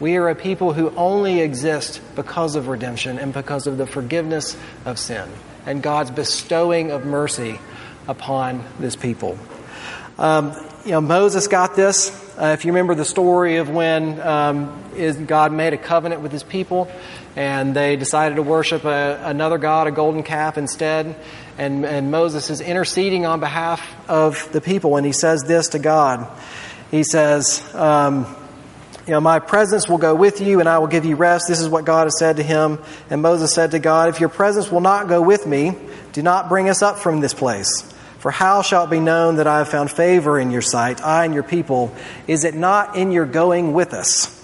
We 0.00 0.16
are 0.16 0.28
a 0.28 0.34
people 0.36 0.72
who 0.72 0.90
only 0.90 1.40
exist 1.40 2.00
because 2.14 2.54
of 2.54 2.68
redemption 2.68 3.18
and 3.18 3.32
because 3.32 3.66
of 3.66 3.78
the 3.78 3.86
forgiveness 3.86 4.56
of 4.84 4.98
sin 4.98 5.28
and 5.66 5.82
God's 5.82 6.12
bestowing 6.12 6.92
of 6.92 7.04
mercy 7.04 7.58
upon 8.06 8.64
this 8.78 8.94
people. 8.94 9.38
Um, 10.16 10.52
you 10.84 10.92
know, 10.92 11.00
Moses 11.00 11.48
got 11.48 11.74
this. 11.74 12.10
Uh, 12.38 12.56
if 12.56 12.64
you 12.64 12.70
remember 12.70 12.94
the 12.94 13.04
story 13.04 13.56
of 13.56 13.68
when 13.68 14.20
um, 14.20 14.84
is 14.96 15.16
God 15.16 15.52
made 15.52 15.72
a 15.72 15.76
covenant 15.76 16.22
with 16.22 16.30
his 16.30 16.44
people 16.44 16.90
and 17.34 17.74
they 17.74 17.96
decided 17.96 18.36
to 18.36 18.42
worship 18.42 18.84
a, 18.84 19.20
another 19.24 19.58
God, 19.58 19.88
a 19.88 19.90
golden 19.90 20.22
calf 20.22 20.56
instead. 20.56 21.16
And, 21.58 21.84
and 21.84 22.12
Moses 22.12 22.50
is 22.50 22.60
interceding 22.60 23.26
on 23.26 23.40
behalf 23.40 23.84
of 24.08 24.50
the 24.52 24.60
people 24.60 24.96
and 24.96 25.04
he 25.04 25.12
says 25.12 25.42
this 25.42 25.70
to 25.70 25.80
God. 25.80 26.28
He 26.92 27.02
says, 27.02 27.62
um, 27.74 28.26
you 29.08 29.14
know, 29.14 29.20
my 29.22 29.38
presence 29.38 29.88
will 29.88 29.96
go 29.96 30.14
with 30.14 30.42
you 30.42 30.60
and 30.60 30.68
I 30.68 30.80
will 30.80 30.86
give 30.86 31.06
you 31.06 31.16
rest. 31.16 31.46
This 31.48 31.60
is 31.60 31.68
what 31.70 31.86
God 31.86 32.04
has 32.04 32.18
said 32.18 32.36
to 32.36 32.42
him. 32.42 32.78
And 33.08 33.22
Moses 33.22 33.54
said 33.54 33.70
to 33.70 33.78
God, 33.78 34.10
if 34.10 34.20
your 34.20 34.28
presence 34.28 34.70
will 34.70 34.82
not 34.82 35.08
go 35.08 35.22
with 35.22 35.46
me, 35.46 35.72
do 36.12 36.20
not 36.20 36.50
bring 36.50 36.68
us 36.68 36.82
up 36.82 36.98
from 36.98 37.20
this 37.20 37.32
place. 37.32 37.90
For 38.18 38.30
how 38.30 38.60
shall 38.60 38.84
it 38.84 38.90
be 38.90 39.00
known 39.00 39.36
that 39.36 39.46
I 39.46 39.58
have 39.58 39.70
found 39.70 39.90
favor 39.90 40.38
in 40.38 40.50
your 40.50 40.60
sight, 40.60 41.02
I 41.02 41.24
and 41.24 41.32
your 41.32 41.42
people? 41.42 41.90
Is 42.26 42.44
it 42.44 42.54
not 42.54 42.96
in 42.96 43.10
your 43.10 43.24
going 43.24 43.72
with 43.72 43.94
us 43.94 44.34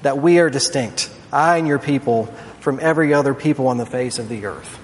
that 0.00 0.16
we 0.16 0.38
are 0.38 0.48
distinct, 0.48 1.10
I 1.30 1.58
and 1.58 1.68
your 1.68 1.78
people, 1.78 2.26
from 2.60 2.78
every 2.80 3.12
other 3.12 3.34
people 3.34 3.68
on 3.68 3.76
the 3.76 3.84
face 3.84 4.18
of 4.18 4.30
the 4.30 4.46
earth? 4.46 4.78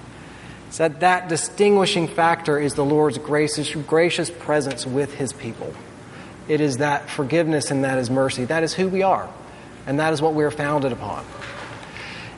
So 0.68 0.88
that, 0.88 1.00
that 1.00 1.28
distinguishing 1.30 2.06
factor 2.06 2.58
is 2.58 2.74
the 2.74 2.84
Lord's 2.84 3.16
gracious, 3.16 3.74
gracious 3.74 4.30
presence 4.30 4.86
with 4.86 5.14
his 5.14 5.32
people. 5.32 5.72
It 6.48 6.60
is 6.60 6.78
that 6.78 7.08
forgiveness 7.08 7.70
and 7.70 7.84
that 7.84 7.98
is 7.98 8.10
mercy. 8.10 8.44
That 8.44 8.62
is 8.62 8.74
who 8.74 8.88
we 8.88 9.02
are. 9.02 9.28
And 9.86 9.98
that 9.98 10.12
is 10.12 10.22
what 10.22 10.34
we 10.34 10.44
are 10.44 10.50
founded 10.50 10.92
upon. 10.92 11.24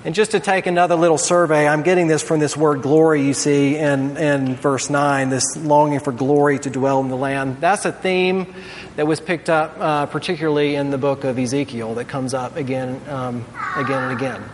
And 0.05 0.15
just 0.15 0.33
to 0.33 0.41
take 0.41 0.67
another 0.67 0.97
little 0.97 1.17
survey, 1.17 1.67
I'm 1.67 1.83
getting 1.83 2.09
this 2.09 2.23
from 2.23 2.39
this 2.39 2.55
word 2.55 2.83
glory 2.83 3.23
you 3.23 3.33
see 3.33 3.77
in, 3.77 4.19
in 4.19 4.55
verse 4.55 4.91
9, 4.91 5.31
this 5.31 5.57
longing 5.57 5.99
for 5.99 6.13
glory 6.13 6.59
to 6.59 6.69
dwell 6.69 7.01
in 7.01 7.09
the 7.09 7.17
land. 7.17 7.57
That's 7.59 7.87
a 7.87 7.93
theme 7.93 8.55
that 8.97 9.07
was 9.07 9.21
picked 9.21 9.49
up 9.49 9.77
uh, 9.79 10.05
particularly 10.05 10.75
in 10.75 10.91
the 10.91 10.99
book 10.99 11.25
of 11.25 11.39
Ezekiel 11.39 11.95
that 11.95 12.09
comes 12.09 12.35
up 12.35 12.57
again, 12.57 13.01
um, 13.09 13.47
again 13.77 14.03
and 14.03 14.13
again. 14.13 14.45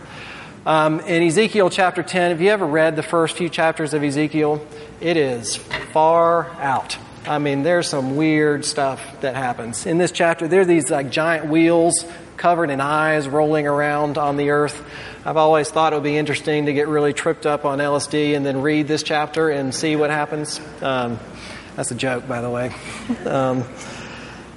Um, 0.65 1.01
in 1.01 1.23
Ezekiel 1.23 1.69
chapter 1.69 2.01
10, 2.01 2.31
have 2.31 2.41
you 2.41 2.49
ever 2.49 2.65
read 2.65 2.95
the 2.95 3.03
first 3.03 3.35
few 3.35 3.49
chapters 3.49 3.93
of 3.93 4.03
Ezekiel? 4.03 4.65
It 5.01 5.17
is 5.17 5.57
far 5.57 6.49
out. 6.61 6.97
I 7.25 7.37
mean, 7.37 7.61
there's 7.61 7.87
some 7.87 8.15
weird 8.15 8.65
stuff 8.65 9.21
that 9.21 9.35
happens. 9.35 9.85
In 9.85 9.99
this 9.99 10.11
chapter, 10.11 10.47
there 10.47 10.61
are 10.61 10.65
these 10.65 10.89
like 10.89 11.11
giant 11.11 11.45
wheels 11.45 12.05
covered 12.35 12.71
in 12.71 12.81
eyes 12.81 13.27
rolling 13.27 13.67
around 13.67 14.17
on 14.17 14.37
the 14.37 14.49
earth. 14.49 14.83
I've 15.23 15.37
always 15.37 15.69
thought 15.69 15.93
it 15.93 15.97
would 15.97 16.03
be 16.03 16.17
interesting 16.17 16.65
to 16.65 16.73
get 16.73 16.87
really 16.87 17.13
tripped 17.13 17.45
up 17.45 17.63
on 17.63 17.77
LSD 17.77 18.35
and 18.35 18.43
then 18.43 18.61
read 18.63 18.87
this 18.87 19.03
chapter 19.03 19.49
and 19.49 19.73
see 19.73 19.95
what 19.95 20.09
happens. 20.09 20.59
Um, 20.81 21.19
that's 21.75 21.91
a 21.91 21.95
joke, 21.95 22.27
by 22.27 22.41
the 22.41 22.49
way. 22.49 22.73
Um, 23.25 23.65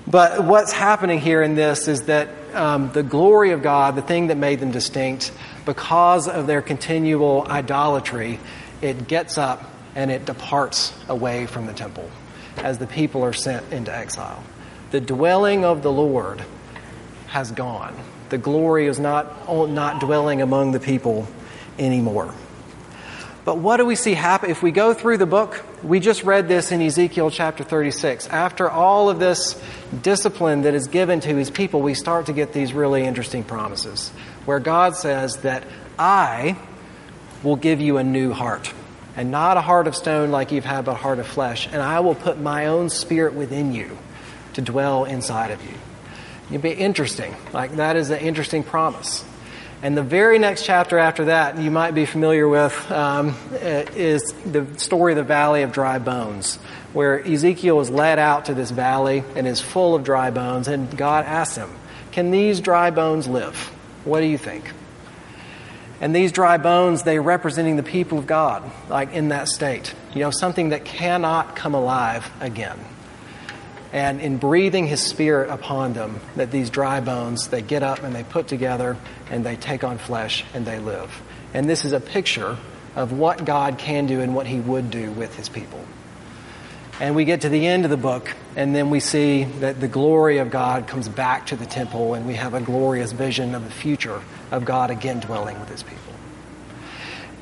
but 0.06 0.44
what's 0.44 0.70
happening 0.70 1.18
here 1.18 1.42
in 1.42 1.54
this 1.54 1.88
is 1.88 2.02
that 2.02 2.28
um, 2.54 2.92
the 2.92 3.02
glory 3.02 3.52
of 3.52 3.62
God, 3.62 3.96
the 3.96 4.02
thing 4.02 4.26
that 4.26 4.36
made 4.36 4.60
them 4.60 4.70
distinct, 4.70 5.32
because 5.64 6.28
of 6.28 6.46
their 6.46 6.60
continual 6.60 7.46
idolatry, 7.48 8.38
it 8.82 9.08
gets 9.08 9.38
up 9.38 9.64
and 9.94 10.10
it 10.10 10.26
departs 10.26 10.92
away 11.08 11.46
from 11.46 11.64
the 11.64 11.72
temple 11.72 12.10
as 12.58 12.78
the 12.78 12.86
people 12.86 13.22
are 13.22 13.32
sent 13.32 13.72
into 13.72 13.94
exile. 13.94 14.42
The 14.90 15.00
dwelling 15.00 15.64
of 15.64 15.82
the 15.82 15.92
Lord 15.92 16.44
has 17.28 17.50
gone 17.50 17.96
the 18.34 18.38
glory 18.38 18.86
is 18.86 18.98
not, 18.98 19.48
not 19.48 20.00
dwelling 20.00 20.42
among 20.42 20.72
the 20.72 20.80
people 20.80 21.28
anymore. 21.78 22.34
But 23.44 23.58
what 23.58 23.76
do 23.76 23.84
we 23.84 23.94
see 23.94 24.14
happen? 24.14 24.50
If 24.50 24.60
we 24.60 24.72
go 24.72 24.92
through 24.92 25.18
the 25.18 25.26
book, 25.26 25.62
we 25.84 26.00
just 26.00 26.24
read 26.24 26.48
this 26.48 26.72
in 26.72 26.80
Ezekiel 26.82 27.30
chapter 27.30 27.62
36. 27.62 28.26
After 28.28 28.70
all 28.70 29.08
of 29.08 29.20
this 29.20 29.62
discipline 30.02 30.62
that 30.62 30.74
is 30.74 30.88
given 30.88 31.20
to 31.20 31.36
his 31.36 31.48
people, 31.48 31.80
we 31.80 31.94
start 31.94 32.26
to 32.26 32.32
get 32.32 32.52
these 32.52 32.72
really 32.72 33.04
interesting 33.04 33.44
promises 33.44 34.08
where 34.46 34.58
God 34.58 34.96
says 34.96 35.36
that 35.38 35.62
I 35.96 36.56
will 37.44 37.56
give 37.56 37.80
you 37.82 37.98
a 37.98 38.04
new 38.04 38.32
heart 38.32 38.72
and 39.16 39.30
not 39.30 39.56
a 39.56 39.60
heart 39.60 39.86
of 39.86 39.94
stone 39.94 40.30
like 40.30 40.52
you've 40.52 40.64
had, 40.64 40.84
but 40.84 40.92
a 40.92 40.94
heart 40.94 41.18
of 41.18 41.26
flesh. 41.26 41.68
And 41.70 41.80
I 41.80 42.00
will 42.00 42.14
put 42.14 42.38
my 42.38 42.66
own 42.66 42.90
spirit 42.90 43.34
within 43.34 43.72
you 43.72 43.96
to 44.54 44.62
dwell 44.62 45.04
inside 45.04 45.50
of 45.50 45.62
you. 45.64 45.74
It'd 46.50 46.62
be 46.62 46.72
interesting. 46.72 47.34
Like, 47.52 47.76
that 47.76 47.96
is 47.96 48.10
an 48.10 48.20
interesting 48.20 48.62
promise. 48.62 49.24
And 49.82 49.96
the 49.96 50.02
very 50.02 50.38
next 50.38 50.64
chapter 50.64 50.98
after 50.98 51.26
that, 51.26 51.58
you 51.58 51.70
might 51.70 51.94
be 51.94 52.06
familiar 52.06 52.48
with, 52.48 52.90
um, 52.90 53.36
is 53.60 54.32
the 54.44 54.66
story 54.78 55.12
of 55.12 55.16
the 55.16 55.24
Valley 55.24 55.62
of 55.62 55.72
Dry 55.72 55.98
Bones, 55.98 56.56
where 56.92 57.20
Ezekiel 57.20 57.80
is 57.80 57.90
led 57.90 58.18
out 58.18 58.46
to 58.46 58.54
this 58.54 58.70
valley 58.70 59.24
and 59.36 59.46
is 59.46 59.60
full 59.60 59.94
of 59.94 60.04
dry 60.04 60.30
bones, 60.30 60.68
and 60.68 60.96
God 60.96 61.24
asks 61.26 61.56
him, 61.56 61.70
Can 62.12 62.30
these 62.30 62.60
dry 62.60 62.90
bones 62.90 63.28
live? 63.28 63.56
What 64.04 64.20
do 64.20 64.26
you 64.26 64.38
think? 64.38 64.64
And 66.04 66.14
these 66.14 66.32
dry 66.32 66.58
bones, 66.58 67.04
they 67.04 67.18
representing 67.18 67.76
the 67.76 67.82
people 67.82 68.18
of 68.18 68.26
God, 68.26 68.62
like 68.90 69.14
in 69.14 69.28
that 69.28 69.48
state. 69.48 69.94
You 70.12 70.20
know, 70.20 70.30
something 70.30 70.68
that 70.68 70.84
cannot 70.84 71.56
come 71.56 71.72
alive 71.72 72.30
again. 72.40 72.78
And 73.90 74.20
in 74.20 74.36
breathing 74.36 74.86
his 74.86 75.00
spirit 75.00 75.48
upon 75.48 75.94
them 75.94 76.20
that 76.36 76.50
these 76.50 76.68
dry 76.68 77.00
bones 77.00 77.48
they 77.48 77.62
get 77.62 77.82
up 77.82 78.02
and 78.02 78.14
they 78.14 78.22
put 78.22 78.48
together 78.48 78.98
and 79.30 79.46
they 79.46 79.56
take 79.56 79.82
on 79.82 79.96
flesh 79.96 80.44
and 80.52 80.66
they 80.66 80.78
live. 80.78 81.22
And 81.54 81.70
this 81.70 81.86
is 81.86 81.92
a 81.92 82.00
picture 82.00 82.58
of 82.96 83.12
what 83.12 83.46
god 83.46 83.78
can 83.78 84.04
do 84.04 84.20
and 84.20 84.34
what 84.34 84.46
he 84.46 84.60
would 84.60 84.90
do 84.90 85.10
with 85.10 85.34
his 85.36 85.48
people 85.48 85.82
and 87.00 87.16
we 87.16 87.24
get 87.24 87.42
to 87.42 87.48
the 87.48 87.66
end 87.66 87.84
of 87.84 87.90
the 87.90 87.96
book 87.96 88.34
and 88.56 88.74
then 88.74 88.90
we 88.90 89.00
see 89.00 89.44
that 89.44 89.80
the 89.80 89.88
glory 89.88 90.38
of 90.38 90.50
god 90.50 90.86
comes 90.86 91.08
back 91.08 91.46
to 91.46 91.56
the 91.56 91.66
temple 91.66 92.14
and 92.14 92.26
we 92.26 92.34
have 92.34 92.54
a 92.54 92.60
glorious 92.60 93.12
vision 93.12 93.54
of 93.54 93.64
the 93.64 93.70
future 93.70 94.20
of 94.50 94.64
god 94.64 94.90
again 94.90 95.20
dwelling 95.20 95.58
with 95.60 95.68
his 95.68 95.82
people 95.82 96.12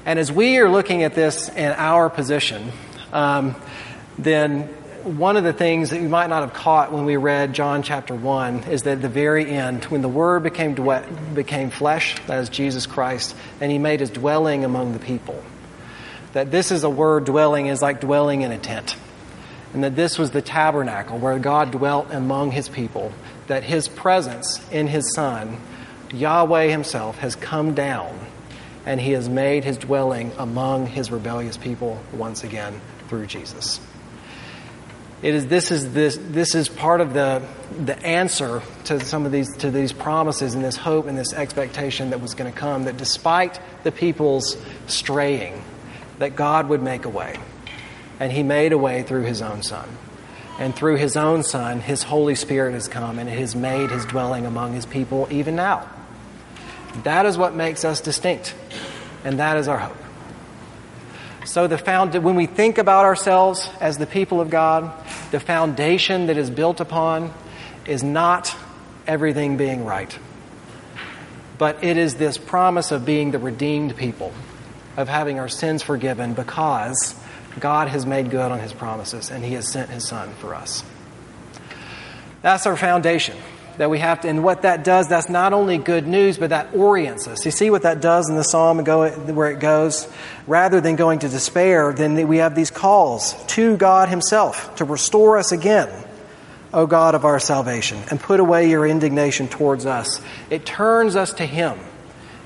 and 0.04 0.18
as 0.18 0.32
we 0.32 0.58
are 0.58 0.68
looking 0.68 1.02
at 1.02 1.14
this 1.14 1.48
in 1.48 1.72
our 1.72 2.08
position 2.08 2.72
um, 3.12 3.54
then 4.18 4.68
one 5.04 5.36
of 5.36 5.42
the 5.42 5.52
things 5.52 5.90
that 5.90 6.00
you 6.00 6.08
might 6.08 6.28
not 6.28 6.42
have 6.42 6.52
caught 6.52 6.92
when 6.92 7.04
we 7.04 7.16
read 7.16 7.52
John 7.54 7.82
chapter 7.82 8.14
1 8.14 8.64
is 8.64 8.82
that 8.82 8.92
at 8.92 9.02
the 9.02 9.08
very 9.08 9.50
end, 9.50 9.84
when 9.86 10.00
the 10.00 10.08
Word 10.08 10.44
became, 10.44 10.76
became 11.34 11.70
flesh, 11.70 12.16
that 12.26 12.38
is 12.38 12.48
Jesus 12.48 12.86
Christ, 12.86 13.34
and 13.60 13.70
He 13.72 13.78
made 13.78 14.00
His 14.00 14.10
dwelling 14.10 14.64
among 14.64 14.92
the 14.92 15.00
people, 15.00 15.42
that 16.34 16.50
this 16.50 16.70
is 16.70 16.84
a 16.84 16.90
word 16.90 17.24
dwelling 17.24 17.66
is 17.66 17.82
like 17.82 18.00
dwelling 18.00 18.42
in 18.42 18.52
a 18.52 18.58
tent. 18.58 18.96
And 19.74 19.84
that 19.84 19.96
this 19.96 20.18
was 20.18 20.30
the 20.32 20.42
tabernacle 20.42 21.18
where 21.18 21.38
God 21.38 21.70
dwelt 21.70 22.08
among 22.10 22.50
His 22.50 22.68
people, 22.68 23.12
that 23.46 23.62
His 23.62 23.88
presence 23.88 24.60
in 24.70 24.86
His 24.86 25.14
Son, 25.14 25.58
Yahweh 26.12 26.68
Himself, 26.68 27.18
has 27.18 27.34
come 27.36 27.74
down 27.74 28.18
and 28.84 29.00
He 29.00 29.12
has 29.12 29.28
made 29.28 29.64
His 29.64 29.78
dwelling 29.78 30.32
among 30.36 30.86
His 30.86 31.10
rebellious 31.10 31.56
people 31.56 32.00
once 32.12 32.44
again 32.44 32.80
through 33.08 33.26
Jesus. 33.26 33.80
It 35.22 35.36
is, 35.36 35.46
this, 35.46 35.70
is 35.70 35.92
this, 35.92 36.18
this 36.20 36.56
is 36.56 36.68
part 36.68 37.00
of 37.00 37.14
the, 37.14 37.42
the 37.84 37.96
answer 38.04 38.60
to 38.86 38.98
some 38.98 39.24
of 39.24 39.30
these, 39.30 39.56
to 39.58 39.70
these 39.70 39.92
promises 39.92 40.54
and 40.54 40.64
this 40.64 40.76
hope 40.76 41.06
and 41.06 41.16
this 41.16 41.32
expectation 41.32 42.10
that 42.10 42.20
was 42.20 42.34
going 42.34 42.52
to 42.52 42.58
come, 42.58 42.84
that 42.84 42.96
despite 42.96 43.60
the 43.84 43.92
people's 43.92 44.56
straying, 44.88 45.62
that 46.18 46.34
God 46.34 46.68
would 46.68 46.82
make 46.82 47.04
a 47.04 47.08
way. 47.08 47.38
And 48.22 48.30
He 48.30 48.44
made 48.44 48.72
a 48.72 48.78
way 48.78 49.02
through 49.02 49.24
His 49.24 49.42
own 49.42 49.64
Son. 49.64 49.88
And 50.56 50.76
through 50.76 50.94
His 50.94 51.16
own 51.16 51.42
Son, 51.42 51.80
His 51.80 52.04
Holy 52.04 52.36
Spirit 52.36 52.72
has 52.72 52.86
come 52.86 53.18
and 53.18 53.28
it 53.28 53.36
has 53.36 53.56
made 53.56 53.90
His 53.90 54.04
dwelling 54.06 54.46
among 54.46 54.74
His 54.74 54.86
people 54.86 55.26
even 55.28 55.56
now. 55.56 55.90
That 57.02 57.26
is 57.26 57.36
what 57.36 57.56
makes 57.56 57.84
us 57.84 58.00
distinct. 58.00 58.54
And 59.24 59.40
that 59.40 59.56
is 59.56 59.66
our 59.66 59.76
hope. 59.76 59.96
So 61.46 61.66
the 61.66 61.76
found, 61.76 62.14
when 62.14 62.36
we 62.36 62.46
think 62.46 62.78
about 62.78 63.06
ourselves 63.06 63.68
as 63.80 63.98
the 63.98 64.06
people 64.06 64.40
of 64.40 64.50
God, 64.50 64.92
the 65.32 65.40
foundation 65.40 66.26
that 66.26 66.36
is 66.36 66.48
built 66.48 66.78
upon 66.78 67.34
is 67.86 68.04
not 68.04 68.54
everything 69.04 69.56
being 69.56 69.84
right. 69.84 70.16
But 71.58 71.82
it 71.82 71.96
is 71.96 72.14
this 72.14 72.38
promise 72.38 72.92
of 72.92 73.04
being 73.04 73.32
the 73.32 73.40
redeemed 73.40 73.96
people, 73.96 74.32
of 74.96 75.08
having 75.08 75.40
our 75.40 75.48
sins 75.48 75.82
forgiven 75.82 76.34
because 76.34 77.16
God 77.58 77.88
has 77.88 78.06
made 78.06 78.30
good 78.30 78.50
on 78.50 78.60
his 78.60 78.72
promises 78.72 79.30
and 79.30 79.44
he 79.44 79.54
has 79.54 79.68
sent 79.68 79.90
his 79.90 80.06
son 80.06 80.32
for 80.34 80.54
us. 80.54 80.84
That's 82.42 82.66
our 82.66 82.76
foundation 82.76 83.36
that 83.78 83.90
we 83.90 83.98
have 83.98 84.20
to, 84.20 84.28
and 84.28 84.44
what 84.44 84.62
that 84.62 84.84
does, 84.84 85.08
that's 85.08 85.28
not 85.28 85.52
only 85.52 85.78
good 85.78 86.06
news, 86.06 86.38
but 86.38 86.50
that 86.50 86.74
orients 86.74 87.26
us. 87.26 87.44
You 87.44 87.50
see 87.50 87.70
what 87.70 87.82
that 87.82 88.00
does 88.00 88.28
in 88.28 88.36
the 88.36 88.42
psalm 88.42 88.82
go 88.84 89.08
where 89.10 89.50
it 89.50 89.60
goes? 89.60 90.08
Rather 90.46 90.80
than 90.80 90.96
going 90.96 91.20
to 91.20 91.28
despair, 91.28 91.92
then 91.92 92.28
we 92.28 92.38
have 92.38 92.54
these 92.54 92.70
calls 92.70 93.34
to 93.46 93.76
God 93.76 94.08
Himself 94.08 94.76
to 94.76 94.84
restore 94.84 95.38
us 95.38 95.52
again, 95.52 95.90
O 96.72 96.86
God 96.86 97.14
of 97.14 97.24
our 97.24 97.40
salvation, 97.40 97.98
and 98.10 98.20
put 98.20 98.40
away 98.40 98.68
your 98.68 98.86
indignation 98.86 99.48
towards 99.48 99.86
us. 99.86 100.20
It 100.50 100.66
turns 100.66 101.16
us 101.16 101.32
to 101.34 101.46
Him. 101.46 101.78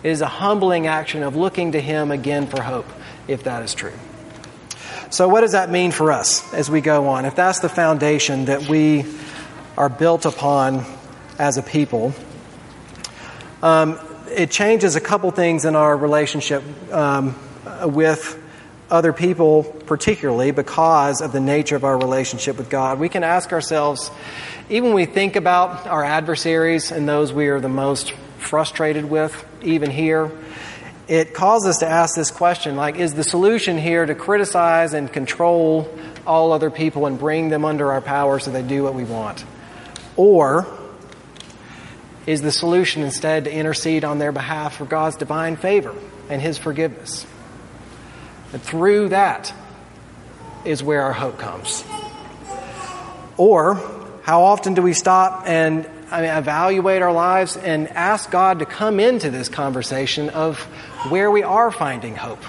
It 0.02 0.10
is 0.10 0.20
a 0.20 0.26
humbling 0.26 0.86
action 0.86 1.22
of 1.22 1.34
looking 1.34 1.72
to 1.72 1.80
Him 1.80 2.10
again 2.12 2.46
for 2.46 2.62
hope, 2.62 2.86
if 3.26 3.44
that 3.44 3.62
is 3.62 3.74
true. 3.74 3.92
So, 5.10 5.28
what 5.28 5.42
does 5.42 5.52
that 5.52 5.70
mean 5.70 5.92
for 5.92 6.10
us 6.10 6.52
as 6.52 6.68
we 6.68 6.80
go 6.80 7.08
on? 7.08 7.24
If 7.24 7.36
that's 7.36 7.60
the 7.60 7.68
foundation 7.68 8.46
that 8.46 8.68
we 8.68 9.04
are 9.76 9.88
built 9.88 10.24
upon 10.24 10.84
as 11.38 11.58
a 11.58 11.62
people. 11.62 12.14
Um, 13.62 13.98
it 14.30 14.50
changes 14.50 14.96
a 14.96 15.00
couple 15.00 15.30
things 15.30 15.64
in 15.64 15.76
our 15.76 15.96
relationship 15.96 16.62
um, 16.92 17.36
with 17.82 18.42
other 18.90 19.12
people, 19.12 19.64
particularly 19.86 20.50
because 20.50 21.20
of 21.20 21.32
the 21.32 21.40
nature 21.40 21.76
of 21.76 21.84
our 21.84 21.98
relationship 21.98 22.56
with 22.56 22.70
God. 22.70 22.98
We 22.98 23.08
can 23.08 23.24
ask 23.24 23.52
ourselves, 23.52 24.10
even 24.68 24.90
when 24.90 24.96
we 24.96 25.06
think 25.06 25.36
about 25.36 25.86
our 25.86 26.04
adversaries 26.04 26.92
and 26.92 27.08
those 27.08 27.32
we 27.32 27.48
are 27.48 27.60
the 27.60 27.68
most 27.68 28.12
frustrated 28.38 29.04
with, 29.04 29.44
even 29.62 29.90
here, 29.90 30.30
it 31.08 31.34
calls 31.34 31.66
us 31.66 31.78
to 31.78 31.86
ask 31.86 32.16
this 32.16 32.30
question 32.30 32.76
like, 32.76 32.96
is 32.96 33.14
the 33.14 33.24
solution 33.24 33.78
here 33.78 34.04
to 34.04 34.14
criticize 34.14 34.92
and 34.92 35.12
control 35.12 35.88
all 36.26 36.52
other 36.52 36.70
people 36.70 37.06
and 37.06 37.18
bring 37.18 37.48
them 37.48 37.64
under 37.64 37.92
our 37.92 38.00
power 38.00 38.38
so 38.38 38.50
they 38.50 38.62
do 38.62 38.82
what 38.82 38.94
we 38.94 39.04
want? 39.04 39.44
Or 40.16 40.66
is 42.26 42.42
the 42.42 42.50
solution 42.50 43.02
instead 43.02 43.44
to 43.44 43.52
intercede 43.52 44.04
on 44.04 44.18
their 44.18 44.32
behalf 44.32 44.76
for 44.76 44.84
God's 44.84 45.16
divine 45.16 45.56
favor 45.56 45.94
and 46.28 46.42
His 46.42 46.58
forgiveness. 46.58 47.24
And 48.52 48.60
through 48.60 49.10
that 49.10 49.54
is 50.64 50.82
where 50.82 51.02
our 51.02 51.12
hope 51.12 51.38
comes. 51.38 51.84
Or, 53.36 53.74
how 54.22 54.42
often 54.42 54.74
do 54.74 54.82
we 54.82 54.92
stop 54.92 55.44
and 55.46 55.88
I 56.10 56.20
mean, 56.22 56.30
evaluate 56.30 57.02
our 57.02 57.12
lives 57.12 57.56
and 57.56 57.88
ask 57.88 58.30
God 58.30 58.60
to 58.60 58.66
come 58.66 59.00
into 59.00 59.30
this 59.30 59.48
conversation 59.48 60.28
of 60.30 60.60
where 61.08 61.30
we 61.30 61.42
are 61.42 61.72
finding 61.72 62.14
hope, 62.14 62.42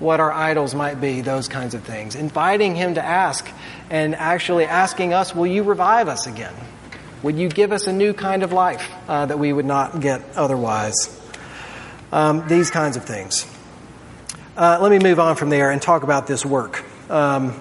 what 0.00 0.18
our 0.18 0.32
idols 0.32 0.74
might 0.74 1.00
be, 1.00 1.20
those 1.20 1.46
kinds 1.46 1.74
of 1.74 1.84
things. 1.84 2.16
Inviting 2.16 2.74
Him 2.74 2.94
to 2.94 3.04
ask 3.04 3.48
and 3.90 4.16
actually 4.16 4.64
asking 4.64 5.12
us, 5.12 5.34
Will 5.34 5.46
you 5.46 5.62
revive 5.62 6.08
us 6.08 6.26
again? 6.26 6.54
Would 7.22 7.38
you 7.38 7.48
give 7.48 7.72
us 7.72 7.86
a 7.86 7.92
new 7.92 8.12
kind 8.12 8.42
of 8.42 8.52
life 8.52 8.90
uh, 9.08 9.26
that 9.26 9.38
we 9.38 9.52
would 9.52 9.64
not 9.64 10.00
get 10.00 10.22
otherwise? 10.34 11.20
Um, 12.12 12.46
these 12.48 12.70
kinds 12.70 12.96
of 12.96 13.04
things. 13.04 13.46
Uh, 14.56 14.78
let 14.80 14.90
me 14.90 14.98
move 14.98 15.20
on 15.20 15.36
from 15.36 15.50
there 15.50 15.70
and 15.70 15.80
talk 15.80 16.02
about 16.02 16.26
this 16.26 16.44
work. 16.44 16.84
Um, 17.10 17.54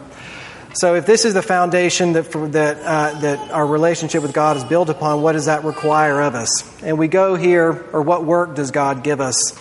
so, 0.75 0.95
if 0.95 1.05
this 1.05 1.23
is 1.23 1.33
the 1.33 1.41
foundation 1.41 2.13
that, 2.13 2.25
for, 2.25 2.49
that, 2.49 2.77
uh, 2.81 3.17
that 3.21 3.51
our 3.51 3.65
relationship 3.65 4.21
with 4.21 4.33
God 4.33 4.57
is 4.57 4.65
built 4.65 4.89
upon, 4.89 5.21
what 5.21 5.31
does 5.31 5.45
that 5.45 5.63
require 5.63 6.21
of 6.21 6.35
us? 6.35 6.83
And 6.83 6.99
we 6.99 7.07
go 7.07 7.35
here, 7.35 7.85
or 7.93 8.01
what 8.01 8.25
work 8.25 8.55
does 8.55 8.71
God 8.71 9.01
give 9.01 9.21
us 9.21 9.57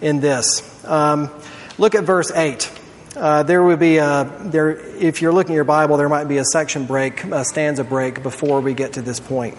in 0.00 0.20
this? 0.20 0.82
Um, 0.86 1.28
look 1.76 1.94
at 1.94 2.04
verse 2.04 2.30
8. 2.30 2.72
Uh, 3.14 3.42
there 3.42 3.62
would 3.62 3.78
be 3.78 3.98
a, 3.98 4.34
there, 4.40 4.70
if 4.70 5.20
you're 5.20 5.34
looking 5.34 5.52
at 5.52 5.56
your 5.56 5.64
Bible, 5.64 5.98
there 5.98 6.08
might 6.08 6.28
be 6.28 6.38
a 6.38 6.44
section 6.46 6.86
break, 6.86 7.24
a 7.24 7.44
stanza 7.44 7.84
break 7.84 8.22
before 8.22 8.62
we 8.62 8.72
get 8.72 8.94
to 8.94 9.02
this 9.02 9.20
point. 9.20 9.58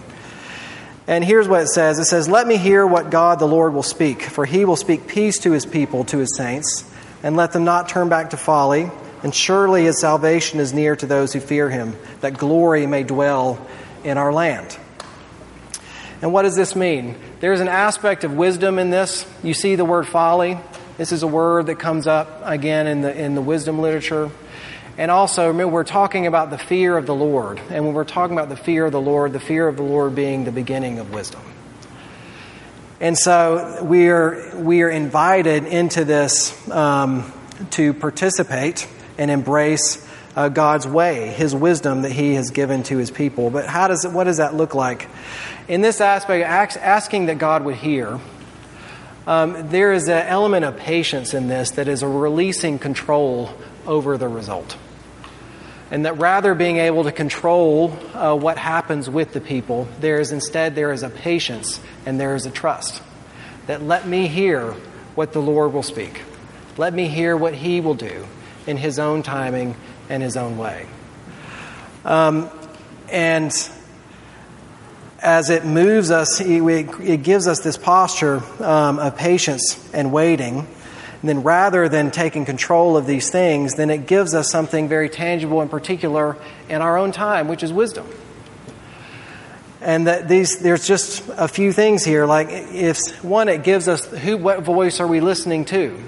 And 1.06 1.24
here's 1.24 1.46
what 1.46 1.62
it 1.62 1.68
says 1.68 2.00
It 2.00 2.06
says, 2.06 2.28
Let 2.28 2.48
me 2.48 2.56
hear 2.56 2.84
what 2.84 3.10
God 3.10 3.38
the 3.38 3.46
Lord 3.46 3.74
will 3.74 3.84
speak, 3.84 4.22
for 4.22 4.44
he 4.44 4.64
will 4.64 4.74
speak 4.74 5.06
peace 5.06 5.38
to 5.42 5.52
his 5.52 5.66
people, 5.66 6.02
to 6.06 6.18
his 6.18 6.36
saints, 6.36 6.84
and 7.22 7.36
let 7.36 7.52
them 7.52 7.62
not 7.62 7.88
turn 7.88 8.08
back 8.08 8.30
to 8.30 8.36
folly. 8.36 8.90
And 9.22 9.34
surely 9.34 9.84
his 9.84 10.00
salvation 10.00 10.60
is 10.60 10.72
near 10.72 10.94
to 10.96 11.06
those 11.06 11.32
who 11.32 11.40
fear 11.40 11.70
him, 11.70 11.96
that 12.20 12.38
glory 12.38 12.86
may 12.86 13.02
dwell 13.02 13.64
in 14.04 14.18
our 14.18 14.32
land. 14.32 14.78
And 16.22 16.32
what 16.32 16.42
does 16.42 16.56
this 16.56 16.74
mean? 16.74 17.16
There's 17.40 17.60
an 17.60 17.68
aspect 17.68 18.24
of 18.24 18.34
wisdom 18.34 18.78
in 18.78 18.90
this. 18.90 19.26
You 19.42 19.54
see 19.54 19.76
the 19.76 19.84
word 19.84 20.06
folly. 20.06 20.58
This 20.96 21.12
is 21.12 21.22
a 21.22 21.26
word 21.26 21.66
that 21.66 21.78
comes 21.78 22.06
up 22.06 22.40
again 22.44 22.86
in 22.86 23.02
the, 23.02 23.14
in 23.14 23.34
the 23.34 23.42
wisdom 23.42 23.80
literature. 23.80 24.30
And 24.98 25.10
also, 25.10 25.48
remember, 25.48 25.74
we're 25.74 25.84
talking 25.84 26.26
about 26.26 26.48
the 26.48 26.56
fear 26.56 26.96
of 26.96 27.04
the 27.04 27.14
Lord. 27.14 27.60
And 27.68 27.84
when 27.84 27.92
we're 27.92 28.04
talking 28.04 28.34
about 28.34 28.48
the 28.48 28.56
fear 28.56 28.86
of 28.86 28.92
the 28.92 29.00
Lord, 29.00 29.34
the 29.34 29.40
fear 29.40 29.68
of 29.68 29.76
the 29.76 29.82
Lord 29.82 30.14
being 30.14 30.44
the 30.44 30.52
beginning 30.52 30.98
of 30.98 31.12
wisdom. 31.12 31.42
And 32.98 33.18
so 33.18 33.84
we 33.84 34.08
are, 34.08 34.56
we 34.56 34.80
are 34.80 34.88
invited 34.88 35.66
into 35.66 36.06
this 36.06 36.66
um, 36.70 37.30
to 37.72 37.92
participate 37.92 38.88
and 39.18 39.30
embrace 39.30 40.06
uh, 40.36 40.50
God's 40.50 40.86
way, 40.86 41.28
His 41.28 41.54
wisdom 41.54 42.02
that 42.02 42.12
He 42.12 42.34
has 42.34 42.50
given 42.50 42.82
to 42.84 42.98
His 42.98 43.10
people. 43.10 43.50
But 43.50 43.66
how 43.66 43.88
does 43.88 44.04
it, 44.04 44.12
what 44.12 44.24
does 44.24 44.36
that 44.36 44.54
look 44.54 44.74
like? 44.74 45.08
In 45.66 45.80
this 45.80 46.00
aspect, 46.00 46.44
asking 46.44 47.26
that 47.26 47.38
God 47.38 47.64
would 47.64 47.76
hear, 47.76 48.20
um, 49.26 49.70
there 49.70 49.92
is 49.92 50.08
an 50.08 50.26
element 50.26 50.64
of 50.64 50.76
patience 50.76 51.34
in 51.34 51.48
this 51.48 51.72
that 51.72 51.88
is 51.88 52.02
a 52.02 52.08
releasing 52.08 52.78
control 52.78 53.52
over 53.86 54.16
the 54.18 54.28
result. 54.28 54.76
And 55.90 56.04
that 56.04 56.18
rather 56.18 56.54
being 56.54 56.78
able 56.78 57.04
to 57.04 57.12
control 57.12 57.96
uh, 58.12 58.34
what 58.34 58.58
happens 58.58 59.08
with 59.08 59.32
the 59.32 59.40
people, 59.40 59.88
there 60.00 60.20
is 60.20 60.32
instead 60.32 60.74
there 60.74 60.92
is 60.92 61.02
a 61.02 61.10
patience 61.10 61.80
and 62.04 62.20
there 62.20 62.34
is 62.34 62.44
a 62.44 62.50
trust. 62.50 63.02
That 63.66 63.82
let 63.82 64.06
me 64.06 64.28
hear 64.28 64.72
what 65.14 65.32
the 65.32 65.40
Lord 65.40 65.72
will 65.72 65.84
speak. 65.84 66.22
Let 66.76 66.92
me 66.92 67.08
hear 67.08 67.36
what 67.36 67.54
He 67.54 67.80
will 67.80 67.94
do 67.94 68.26
in 68.66 68.76
His 68.76 68.98
own 68.98 69.22
timing 69.22 69.76
and 70.08 70.22
His 70.22 70.36
own 70.36 70.58
way. 70.58 70.86
Um, 72.04 72.50
and 73.10 73.52
as 75.20 75.50
it 75.50 75.64
moves 75.64 76.10
us, 76.10 76.40
it 76.40 77.22
gives 77.22 77.48
us 77.48 77.60
this 77.60 77.76
posture 77.76 78.42
um, 78.62 78.98
of 78.98 79.16
patience 79.16 79.76
and 79.92 80.12
waiting. 80.12 80.58
And 81.20 81.28
then 81.28 81.42
rather 81.42 81.88
than 81.88 82.10
taking 82.10 82.44
control 82.44 82.96
of 82.96 83.06
these 83.06 83.30
things, 83.30 83.74
then 83.74 83.90
it 83.90 84.06
gives 84.06 84.34
us 84.34 84.50
something 84.50 84.88
very 84.88 85.08
tangible 85.08 85.60
and 85.60 85.70
particular 85.70 86.36
in 86.68 86.82
our 86.82 86.96
own 86.96 87.10
time, 87.10 87.48
which 87.48 87.62
is 87.62 87.72
wisdom. 87.72 88.06
And 89.80 90.06
that 90.06 90.28
these, 90.28 90.58
there's 90.58 90.86
just 90.86 91.24
a 91.36 91.48
few 91.48 91.72
things 91.72 92.04
here. 92.04 92.26
Like, 92.26 92.48
if 92.50 93.24
one, 93.24 93.48
it 93.48 93.64
gives 93.64 93.88
us 93.88 94.04
who, 94.04 94.36
what 94.36 94.62
voice 94.62 95.00
are 95.00 95.06
we 95.06 95.20
listening 95.20 95.64
to? 95.66 95.98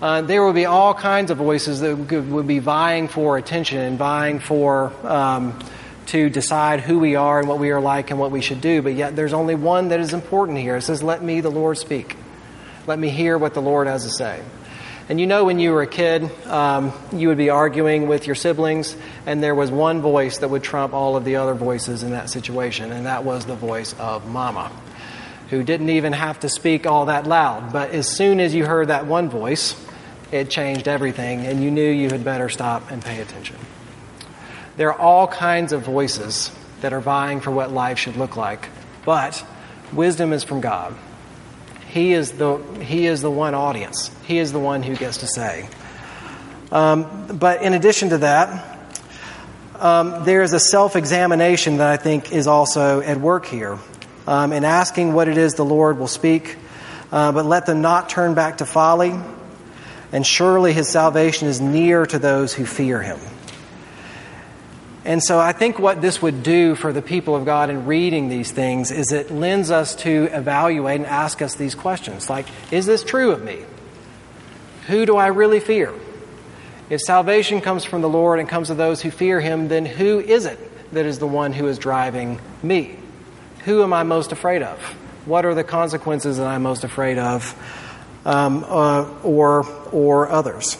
Uh, 0.00 0.22
there 0.22 0.42
will 0.42 0.54
be 0.54 0.64
all 0.64 0.94
kinds 0.94 1.30
of 1.30 1.36
voices 1.36 1.80
that 1.80 1.94
would 1.94 2.46
be 2.46 2.58
vying 2.58 3.06
for 3.06 3.36
attention 3.36 3.78
and 3.78 3.98
vying 3.98 4.40
for 4.40 4.92
um, 5.06 5.58
to 6.06 6.30
decide 6.30 6.80
who 6.80 6.98
we 6.98 7.16
are 7.16 7.38
and 7.38 7.46
what 7.46 7.58
we 7.58 7.70
are 7.70 7.80
like 7.82 8.10
and 8.10 8.18
what 8.18 8.30
we 8.30 8.40
should 8.40 8.62
do. 8.62 8.80
But 8.80 8.94
yet, 8.94 9.14
there's 9.14 9.34
only 9.34 9.54
one 9.54 9.88
that 9.88 10.00
is 10.00 10.14
important 10.14 10.56
here. 10.56 10.76
It 10.76 10.82
says, 10.82 11.02
"Let 11.02 11.22
me, 11.22 11.42
the 11.42 11.50
Lord, 11.50 11.76
speak. 11.76 12.16
Let 12.86 12.98
me 12.98 13.10
hear 13.10 13.36
what 13.36 13.52
the 13.52 13.60
Lord 13.60 13.88
has 13.88 14.04
to 14.04 14.10
say." 14.10 14.40
And 15.10 15.20
you 15.20 15.26
know, 15.26 15.44
when 15.44 15.58
you 15.58 15.72
were 15.72 15.82
a 15.82 15.86
kid, 15.86 16.30
um, 16.46 16.92
you 17.12 17.28
would 17.28 17.36
be 17.36 17.50
arguing 17.50 18.08
with 18.08 18.26
your 18.26 18.36
siblings, 18.36 18.96
and 19.26 19.42
there 19.42 19.54
was 19.56 19.70
one 19.70 20.00
voice 20.00 20.38
that 20.38 20.48
would 20.48 20.62
trump 20.62 20.94
all 20.94 21.16
of 21.16 21.24
the 21.24 21.36
other 21.36 21.54
voices 21.54 22.02
in 22.04 22.12
that 22.12 22.30
situation, 22.30 22.90
and 22.90 23.04
that 23.06 23.24
was 23.24 23.44
the 23.44 23.56
voice 23.56 23.92
of 23.98 24.26
Mama, 24.26 24.70
who 25.50 25.64
didn't 25.64 25.90
even 25.90 26.12
have 26.12 26.40
to 26.40 26.48
speak 26.48 26.86
all 26.86 27.06
that 27.06 27.26
loud. 27.26 27.72
But 27.72 27.90
as 27.90 28.08
soon 28.08 28.38
as 28.40 28.54
you 28.54 28.64
heard 28.64 28.88
that 28.88 29.06
one 29.06 29.28
voice, 29.28 29.74
it 30.30 30.48
changed 30.48 30.86
everything, 30.86 31.44
and 31.44 31.62
you 31.62 31.72
knew 31.72 31.90
you 31.90 32.08
had 32.08 32.24
better 32.24 32.48
stop 32.48 32.90
and 32.90 33.04
pay 33.04 33.20
attention. 33.20 33.56
There 34.76 34.92
are 34.92 34.98
all 34.98 35.26
kinds 35.26 35.72
of 35.72 35.82
voices 35.82 36.52
that 36.82 36.92
are 36.92 37.00
vying 37.00 37.40
for 37.40 37.50
what 37.50 37.72
life 37.72 37.98
should 37.98 38.16
look 38.16 38.36
like, 38.36 38.68
but 39.04 39.44
wisdom 39.92 40.32
is 40.32 40.44
from 40.44 40.60
God. 40.60 40.94
He 41.88 42.12
is 42.12 42.30
the, 42.32 42.58
he 42.80 43.06
is 43.06 43.20
the 43.20 43.30
one 43.30 43.54
audience, 43.54 44.12
He 44.24 44.38
is 44.38 44.52
the 44.52 44.60
one 44.60 44.84
who 44.84 44.94
gets 44.94 45.18
to 45.18 45.26
say. 45.26 45.68
Um, 46.70 47.26
but 47.36 47.62
in 47.62 47.74
addition 47.74 48.10
to 48.10 48.18
that, 48.18 48.78
um, 49.80 50.24
there 50.24 50.42
is 50.42 50.52
a 50.52 50.60
self 50.60 50.94
examination 50.94 51.78
that 51.78 51.88
I 51.88 51.96
think 51.96 52.30
is 52.30 52.46
also 52.46 53.00
at 53.00 53.18
work 53.18 53.46
here 53.46 53.78
um, 54.30 54.52
in 54.52 54.64
asking 54.64 55.12
what 55.12 55.26
it 55.26 55.36
is 55.36 55.54
the 55.54 55.64
Lord 55.64 55.98
will 55.98 56.06
speak, 56.06 56.56
uh, 57.10 57.32
but 57.32 57.44
let 57.44 57.66
them 57.66 57.82
not 57.82 58.08
turn 58.08 58.34
back 58.34 58.58
to 58.58 58.64
folly 58.64 59.12
and 60.12 60.24
surely 60.24 60.72
his 60.72 60.88
salvation 60.88 61.48
is 61.48 61.60
near 61.60 62.06
to 62.06 62.18
those 62.18 62.54
who 62.54 62.64
fear 62.64 63.02
him. 63.02 63.18
And 65.04 65.20
so 65.20 65.40
I 65.40 65.50
think 65.50 65.80
what 65.80 66.00
this 66.00 66.22
would 66.22 66.44
do 66.44 66.76
for 66.76 66.92
the 66.92 67.02
people 67.02 67.34
of 67.34 67.44
God 67.44 67.70
in 67.70 67.86
reading 67.86 68.28
these 68.28 68.52
things 68.52 68.92
is 68.92 69.10
it 69.10 69.32
lends 69.32 69.72
us 69.72 69.96
to 69.96 70.28
evaluate 70.30 71.00
and 71.00 71.06
ask 71.06 71.42
us 71.42 71.56
these 71.56 71.74
questions 71.74 72.30
like, 72.30 72.46
is 72.70 72.86
this 72.86 73.02
true 73.02 73.32
of 73.32 73.42
me? 73.42 73.64
Who 74.86 75.06
do 75.06 75.16
I 75.16 75.28
really 75.28 75.58
fear? 75.58 75.92
If 76.88 77.00
salvation 77.00 77.60
comes 77.60 77.82
from 77.82 78.00
the 78.00 78.08
Lord 78.08 78.38
and 78.38 78.48
comes 78.48 78.68
to 78.68 78.74
those 78.74 79.02
who 79.02 79.10
fear 79.10 79.40
him, 79.40 79.66
then 79.66 79.86
who 79.86 80.20
is 80.20 80.44
it 80.44 80.58
that 80.92 81.04
is 81.04 81.18
the 81.18 81.26
one 81.26 81.52
who 81.52 81.66
is 81.66 81.78
driving 81.78 82.40
me? 82.62 82.99
Who 83.64 83.82
am 83.82 83.92
I 83.92 84.02
most 84.02 84.32
afraid 84.32 84.62
of? 84.62 84.80
What 85.26 85.44
are 85.44 85.54
the 85.54 85.64
consequences 85.64 86.38
that 86.38 86.46
I'm 86.46 86.62
most 86.62 86.84
afraid 86.84 87.18
of? 87.18 87.54
um, 88.24 88.64
uh, 88.66 89.08
or, 89.22 89.66
or 89.92 90.28
others. 90.28 90.78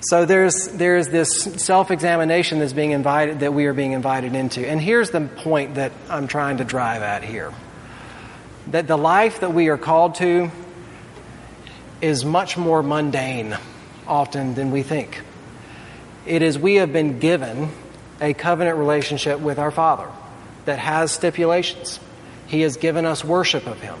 So 0.00 0.26
there's, 0.26 0.68
there's 0.68 1.08
this 1.08 1.42
self 1.64 1.90
examination 1.90 2.58
that's 2.58 2.74
being 2.74 2.90
invited, 2.90 3.40
that 3.40 3.54
we 3.54 3.66
are 3.66 3.72
being 3.72 3.92
invited 3.92 4.34
into. 4.34 4.66
And 4.66 4.80
here's 4.80 5.10
the 5.10 5.22
point 5.22 5.76
that 5.76 5.92
I'm 6.10 6.26
trying 6.26 6.58
to 6.58 6.64
drive 6.64 7.02
at 7.02 7.24
here 7.24 7.52
that 8.68 8.86
the 8.86 8.96
life 8.96 9.40
that 9.40 9.52
we 9.52 9.68
are 9.68 9.76
called 9.76 10.14
to 10.16 10.50
is 12.00 12.24
much 12.24 12.56
more 12.56 12.82
mundane 12.82 13.56
often 14.06 14.54
than 14.54 14.70
we 14.70 14.82
think. 14.82 15.20
It 16.26 16.40
is 16.40 16.58
we 16.58 16.76
have 16.76 16.90
been 16.90 17.18
given 17.18 17.68
a 18.22 18.32
covenant 18.32 18.78
relationship 18.78 19.40
with 19.40 19.58
our 19.58 19.70
Father 19.70 20.08
that 20.64 20.78
has 20.78 21.12
stipulations. 21.12 22.00
He 22.46 22.62
has 22.62 22.76
given 22.76 23.06
us 23.06 23.24
worship 23.24 23.66
of 23.66 23.80
Him, 23.80 23.98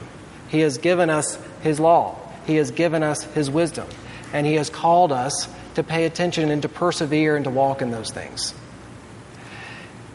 He 0.48 0.60
has 0.60 0.78
given 0.78 1.10
us 1.10 1.38
His 1.62 1.80
law. 1.80 2.18
He 2.46 2.56
has 2.56 2.70
given 2.72 3.02
us 3.02 3.22
His 3.22 3.50
wisdom, 3.50 3.88
and 4.32 4.46
He 4.46 4.54
has 4.54 4.68
called 4.68 5.12
us 5.12 5.48
to 5.76 5.82
pay 5.82 6.04
attention 6.04 6.50
and 6.50 6.62
to 6.62 6.68
persevere 6.68 7.36
and 7.36 7.44
to 7.44 7.50
walk 7.50 7.82
in 7.82 7.90
those 7.90 8.10
things. 8.10 8.54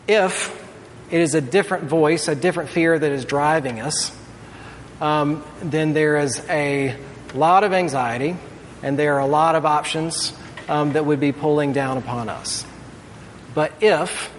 If 0.07 0.55
it 1.11 1.21
is 1.21 1.35
a 1.35 1.41
different 1.41 1.85
voice, 1.85 2.27
a 2.27 2.35
different 2.35 2.69
fear 2.69 2.97
that 2.97 3.11
is 3.11 3.25
driving 3.25 3.79
us, 3.79 4.15
um, 5.01 5.43
then 5.61 5.93
there 5.93 6.17
is 6.17 6.39
a 6.49 6.95
lot 7.33 7.63
of 7.63 7.73
anxiety 7.73 8.35
and 8.83 8.97
there 8.97 9.15
are 9.15 9.19
a 9.19 9.27
lot 9.27 9.55
of 9.55 9.65
options 9.65 10.33
um, 10.67 10.93
that 10.93 11.05
would 11.05 11.19
be 11.19 11.31
pulling 11.31 11.73
down 11.73 11.97
upon 11.97 12.29
us. 12.29 12.65
But 13.53 13.73
if 13.81 14.31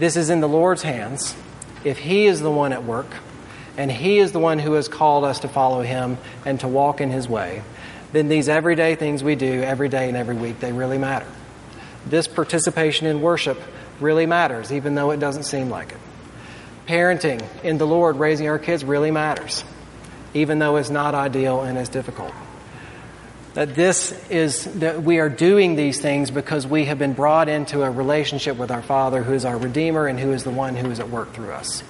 this 0.00 0.16
is 0.16 0.30
in 0.30 0.40
the 0.40 0.48
Lord's 0.48 0.82
hands, 0.82 1.36
if 1.84 1.98
He 1.98 2.26
is 2.26 2.40
the 2.40 2.50
one 2.50 2.72
at 2.72 2.84
work, 2.84 3.06
and 3.76 3.92
He 3.92 4.18
is 4.18 4.32
the 4.32 4.38
one 4.38 4.58
who 4.58 4.72
has 4.72 4.88
called 4.88 5.24
us 5.24 5.40
to 5.40 5.48
follow 5.48 5.82
Him 5.82 6.16
and 6.44 6.58
to 6.60 6.68
walk 6.68 7.00
in 7.00 7.10
His 7.10 7.28
way, 7.28 7.62
then 8.12 8.28
these 8.28 8.48
everyday 8.48 8.94
things 8.96 9.22
we 9.22 9.36
do 9.36 9.62
every 9.62 9.88
day 9.88 10.08
and 10.08 10.16
every 10.16 10.34
week, 10.34 10.58
they 10.58 10.72
really 10.72 10.98
matter. 10.98 11.28
This 12.06 12.26
participation 12.26 13.06
in 13.06 13.20
worship 13.20 13.60
really 14.00 14.24
matters, 14.26 14.72
even 14.72 14.94
though 14.94 15.10
it 15.10 15.20
doesn't 15.20 15.44
seem 15.44 15.68
like 15.68 15.92
it. 15.92 15.98
parenting 16.90 17.40
in 17.62 17.78
the 17.78 17.86
Lord, 17.86 18.16
raising 18.16 18.48
our 18.48 18.58
kids 18.58 18.84
really 18.84 19.12
matters, 19.12 19.62
even 20.34 20.58
though 20.58 20.76
it's 20.76 20.90
not 20.90 21.14
ideal 21.14 21.62
and 21.62 21.78
it's 21.78 21.88
difficult. 21.88 22.32
That 23.54 23.74
this 23.74 24.12
is, 24.30 24.64
that 24.76 25.02
we 25.02 25.18
are 25.18 25.28
doing 25.28 25.74
these 25.74 26.00
things 26.00 26.30
because 26.30 26.68
we 26.68 26.84
have 26.84 26.98
been 26.98 27.14
brought 27.14 27.48
into 27.48 27.82
a 27.82 27.90
relationship 27.90 28.56
with 28.56 28.70
our 28.70 28.82
Father 28.82 29.24
who 29.24 29.32
is 29.32 29.44
our 29.44 29.56
Redeemer 29.56 30.06
and 30.06 30.20
who 30.20 30.32
is 30.32 30.44
the 30.44 30.50
one 30.50 30.76
who 30.76 30.88
is 30.90 31.00
at 31.00 31.10
work 31.10 31.32
through 31.32 31.50
us. 31.50 31.82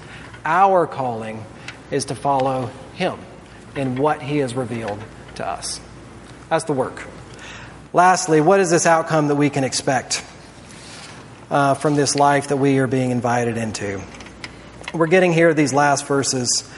Our 0.45 0.87
calling 0.87 1.45
is 1.91 2.07
to 2.07 2.15
follow 2.15 2.71
Him 2.95 3.19
in 3.77 3.97
what 3.97 4.23
He 4.23 4.39
has 4.39 4.55
revealed 4.55 4.99
to 5.35 5.47
us. 5.47 5.81
That's 6.49 6.65
the 6.65 6.73
work. 6.73 7.07
Lastly, 7.93 8.41
what 8.41 8.61
is 8.61 8.71
this 8.71 8.87
outcome 8.87 9.29
that 9.29 9.35
we 9.35 9.51
can 9.51 9.65
expect 9.65 10.25
uh, 11.51 11.75
from 11.75 11.95
this 11.95 12.15
life 12.15 12.49
that 12.49 12.57
we 12.57 12.79
are 12.79 12.87
being 12.87 13.11
invited 13.11 13.59
into? 13.59 14.01
We're 14.95 15.09
getting 15.09 15.33
here 15.33 15.53
these 15.53 15.75
last 15.75 16.07
verses, 16.07 16.69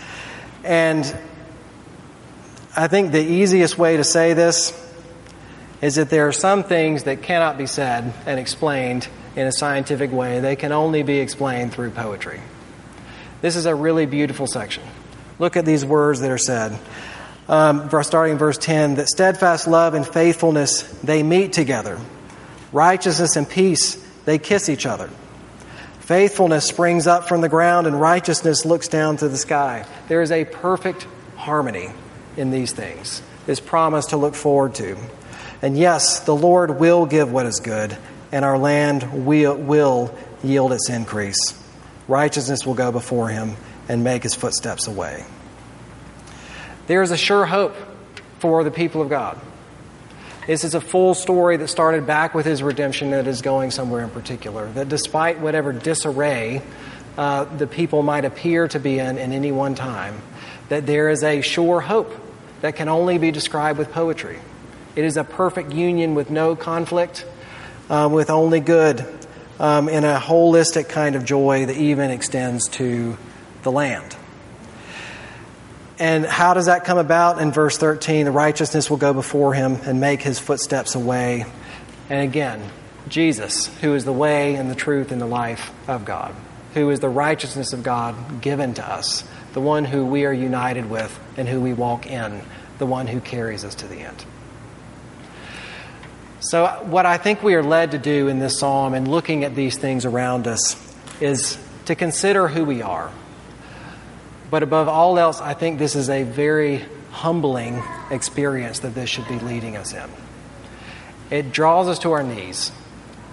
and 0.65 1.05
I 2.75 2.89
think 2.89 3.13
the 3.13 3.23
easiest 3.23 3.77
way 3.77 3.99
to 3.99 4.05
say 4.05 4.33
this 4.33 4.73
is 5.83 5.97
that 5.97 6.09
there 6.09 6.27
are 6.29 6.33
some 6.33 6.65
things 6.65 7.03
that 7.03 7.23
cannot 7.23 7.59
be 7.59 7.67
said 7.67 8.15
and 8.25 8.41
explained 8.41 9.09
in 9.37 9.47
a 9.47 9.53
scientific 9.53 10.11
way. 10.11 10.41
They 10.41 10.57
can 10.57 10.73
only 10.73 11.03
be 11.03 11.19
explained 11.19 11.75
through 11.75 11.91
poetry. 11.91 12.41
This 13.43 13.57
is 13.57 13.67
a 13.67 13.75
really 13.75 14.07
beautiful 14.07 14.47
section. 14.47 14.85
Look 15.39 15.59
at 15.59 15.67
these 15.67 15.85
words 15.85 16.21
that 16.21 16.31
are 16.31 16.39
said. 16.39 16.79
Um, 17.47 17.91
starting 18.03 18.33
in 18.33 18.39
verse 18.39 18.57
10 18.57 18.95
that 18.95 19.09
steadfast 19.09 19.67
love 19.67 19.93
and 19.93 20.07
faithfulness 20.07 20.83
they 21.01 21.23
meet 21.23 21.53
together, 21.53 22.01
righteousness 22.73 23.37
and 23.37 23.47
peace 23.47 23.97
they 24.25 24.39
kiss 24.39 24.71
each 24.71 24.87
other. 24.87 25.11
Faithfulness 26.01 26.65
springs 26.65 27.07
up 27.07 27.29
from 27.29 27.43
the 27.43 27.49
ground, 27.49 27.87
and 27.87 28.01
righteousness 28.01 28.65
looks 28.65 28.89
down 28.89 29.19
to 29.19 29.29
the 29.29 29.37
sky. 29.37 29.85
There 30.09 30.23
is 30.23 30.31
a 30.31 30.45
perfect 30.45 31.07
harmony 31.37 31.91
in 32.37 32.51
these 32.51 32.73
things, 32.73 33.23
this 33.47 33.61
promise 33.61 34.07
to 34.07 34.17
look 34.17 34.35
forward 34.35 34.75
to. 34.77 34.97
And 35.61 35.77
yes, 35.77 36.21
the 36.21 36.35
Lord 36.35 36.81
will 36.81 37.07
give 37.07 37.31
what 37.31 37.47
is 37.47 37.61
good, 37.61 37.97
and 38.33 38.45
our 38.45 38.59
land 38.59 39.27
will, 39.27 39.57
will 39.57 40.17
yield 40.43 40.73
its 40.73 40.91
increase. 40.91 41.55
Righteousness 42.09 42.67
will 42.67 42.75
go 42.75 42.91
before 42.91 43.29
him 43.29 43.57
and 43.89 44.03
make 44.03 44.23
his 44.23 44.35
footsteps 44.35 44.87
away. 44.89 45.25
There 46.87 47.03
is 47.03 47.11
a 47.11 47.17
sure 47.17 47.47
hope 47.47 47.77
for 48.41 48.65
the 48.65 48.71
people 48.71 49.03
of 49.03 49.09
God. 49.09 49.41
This 50.47 50.65
is 50.65 50.75
a 50.75 50.81
full 50.81 51.15
story 51.15 51.57
that 51.59 51.69
started 51.69 52.05
back 52.05 52.35
with 52.35 52.45
his 52.45 52.65
redemption 52.65 53.13
that 53.13 53.29
is 53.29 53.43
going 53.43 53.71
somewhere 53.71 54.03
in 54.03 54.11
particular. 54.11 54.67
That 54.73 54.89
despite 54.89 55.39
whatever 55.39 55.73
disarray 55.73 56.63
uh, 57.17 57.45
the 57.45 57.69
people 57.69 58.03
might 58.03 58.25
appear 58.25 58.67
to 58.69 58.81
be 58.81 58.99
in 58.99 59.19
in 59.19 59.33
any 59.33 59.53
one 59.53 59.77
time, 59.77 60.21
that 60.69 60.87
there 60.87 61.11
is 61.11 61.23
a 61.23 61.43
sure 61.43 61.81
hope 61.81 62.13
that 62.63 62.77
can 62.77 62.89
only 62.89 63.19
be 63.19 63.31
described 63.31 63.79
with 63.79 63.93
poetry. 63.93 64.39
It 64.97 65.05
is 65.05 65.17
a 65.17 65.25
perfect 65.25 65.73
union 65.73 66.15
with 66.15 66.31
no 66.31 66.57
conflict, 66.57 67.27
um, 67.91 68.13
with 68.13 68.31
only 68.31 68.61
good, 68.61 69.05
um, 69.61 69.89
in 69.89 70.05
a 70.05 70.19
holistic 70.19 70.89
kind 70.89 71.15
of 71.15 71.25
joy 71.25 71.67
that 71.67 71.77
even 71.77 72.11
extends 72.11 72.69
to 72.71 73.19
the 73.63 73.71
land. 73.71 74.17
And 75.99 76.25
how 76.25 76.55
does 76.55 76.67
that 76.67 76.85
come 76.85 76.99
about? 76.99 77.41
In 77.41 77.53
verse 77.53 77.79
13, 77.79 78.25
the 78.25 78.33
righteousness 78.33 78.91
will 78.91 78.97
go 78.97 79.13
before 79.13 79.55
him 79.55 79.77
and 79.85 80.01
make 80.01 80.23
his 80.23 80.39
footsteps 80.39 80.95
away. 80.95 81.45
And 82.11 82.21
again, 82.21 82.61
Jesus, 83.09 83.67
who 83.81 83.95
is 83.95 84.05
the 84.05 84.13
way 84.13 84.55
and 84.55 84.71
the 84.71 84.75
truth 84.75 85.13
and 85.13 85.21
the 85.21 85.27
life 85.27 85.71
of 85.89 86.05
God, 86.05 86.35
who 86.75 86.91
is 86.91 87.01
the 87.01 87.09
righteousness 87.09 87.73
of 87.73 87.83
God 87.83 88.41
given 88.41 88.75
to 88.75 88.85
us, 88.85 89.25
the 89.53 89.61
one 89.61 89.85
who 89.85 90.05
we 90.05 90.25
are 90.25 90.33
united 90.33 90.89
with 90.89 91.19
and 91.37 91.49
who 91.49 91.61
we 91.61 91.73
walk 91.73 92.07
in, 92.07 92.43
the 92.79 92.87
one 92.87 93.07
who 93.07 93.21
carries 93.21 93.65
us 93.65 93.75
to 93.77 93.87
the 93.87 93.99
end. 94.01 94.25
So, 96.41 96.67
what 96.85 97.07
I 97.07 97.19
think 97.19 97.43
we 97.43 97.55
are 97.55 97.63
led 97.63 97.93
to 97.93 97.99
do 97.99 98.29
in 98.29 98.39
this 98.39 98.59
psalm 98.59 98.95
and 98.95 99.07
looking 99.07 99.45
at 99.45 99.55
these 99.55 99.77
things 99.79 100.05
around 100.05 100.47
us 100.47 100.77
is 101.21 101.57
to 101.85 101.95
consider 101.95 102.49
who 102.49 102.65
we 102.65 102.83
are 102.83 103.13
but 104.53 104.63
above 104.63 104.87
all 104.87 105.19
else, 105.19 105.41
I 105.41 105.55
think 105.55 105.79
this 105.79 105.97
is 105.97 106.11
a 106.11 106.25
very 106.25 106.85
humbling 107.11 107.83
experience 108.11 108.81
that 108.81 108.95
this 108.95 109.09
should 109.09 109.27
be 109.27 109.39
leading 109.39 109.79
us 109.79 109.95
in. 109.95 110.11
It 111.31 111.53
draws 111.53 111.89
us 111.89 112.01
to 112.01 112.13
our 112.13 112.23
knees. 112.23 112.71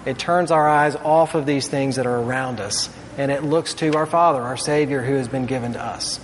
It 0.06 0.18
turns 0.18 0.50
our 0.50 0.66
eyes 0.66 0.96
off 0.96 1.34
of 1.34 1.44
these 1.44 1.68
things 1.68 1.96
that 1.96 2.06
are 2.06 2.16
around 2.16 2.58
us, 2.58 2.88
and 3.20 3.30
it 3.30 3.44
looks 3.44 3.74
to 3.74 3.94
our 3.96 4.06
Father, 4.06 4.40
our 4.40 4.56
Savior, 4.56 5.02
who 5.02 5.14
has 5.14 5.28
been 5.28 5.46
given 5.46 5.74
to 5.74 5.84
us. 5.84 6.18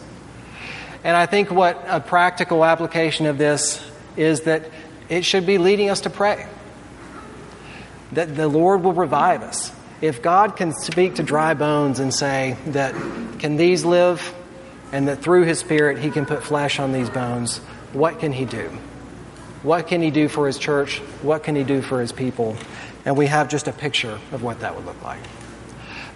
And 1.05 1.17
I 1.17 1.27
think 1.27 1.51
what 1.51 1.85
a 1.87 2.01
practical 2.01 2.65
application 2.65 3.27
of 3.27 3.39
this 3.39 3.85
is 4.17 4.43
that 4.43 4.71
it 5.09 5.25
should 5.25 5.47
be 5.47 5.59
leading 5.59 5.91
us 5.91 6.01
to 6.03 6.11
pray. 6.11 6.47
That 8.13 8.35
the 8.35 8.49
Lord 8.49 8.83
will 8.83 8.93
revive 8.93 9.43
us. 9.43 9.71
If 10.01 10.23
God 10.23 10.57
can 10.57 10.73
speak 10.73 11.17
to 11.17 11.23
dry 11.23 11.55
bones 11.55 12.01
and 12.01 12.13
say 12.13 12.57
that, 12.67 12.95
can 13.39 13.57
these 13.57 13.85
live? 13.85 14.35
and 14.93 15.09
that 15.09 15.23
through 15.23 15.45
His 15.45 15.59
Spirit 15.59 15.99
He 15.99 16.11
can 16.11 16.27
put 16.27 16.43
flesh 16.43 16.79
on 16.79 16.93
these 16.93 17.11
bones, 17.11 17.59
what 17.93 18.19
can 18.19 18.33
He 18.33 18.45
do? 18.45 18.69
What 19.63 19.89
can 19.89 20.01
He 20.01 20.11
do 20.11 20.29
for 20.29 20.47
His 20.47 20.59
church? 20.59 20.99
What 21.23 21.43
can 21.43 21.57
He 21.57 21.65
do 21.65 21.83
for 21.83 22.01
His 22.01 22.13
people? 22.13 22.57
And 23.05 23.17
we 23.17 23.27
have 23.27 23.49
just 23.49 23.69
a 23.69 23.73
picture 23.73 24.19
of 24.33 24.43
what 24.43 24.61
that 24.61 24.75
would 24.75 24.85
look 24.85 25.03
like. 25.03 25.21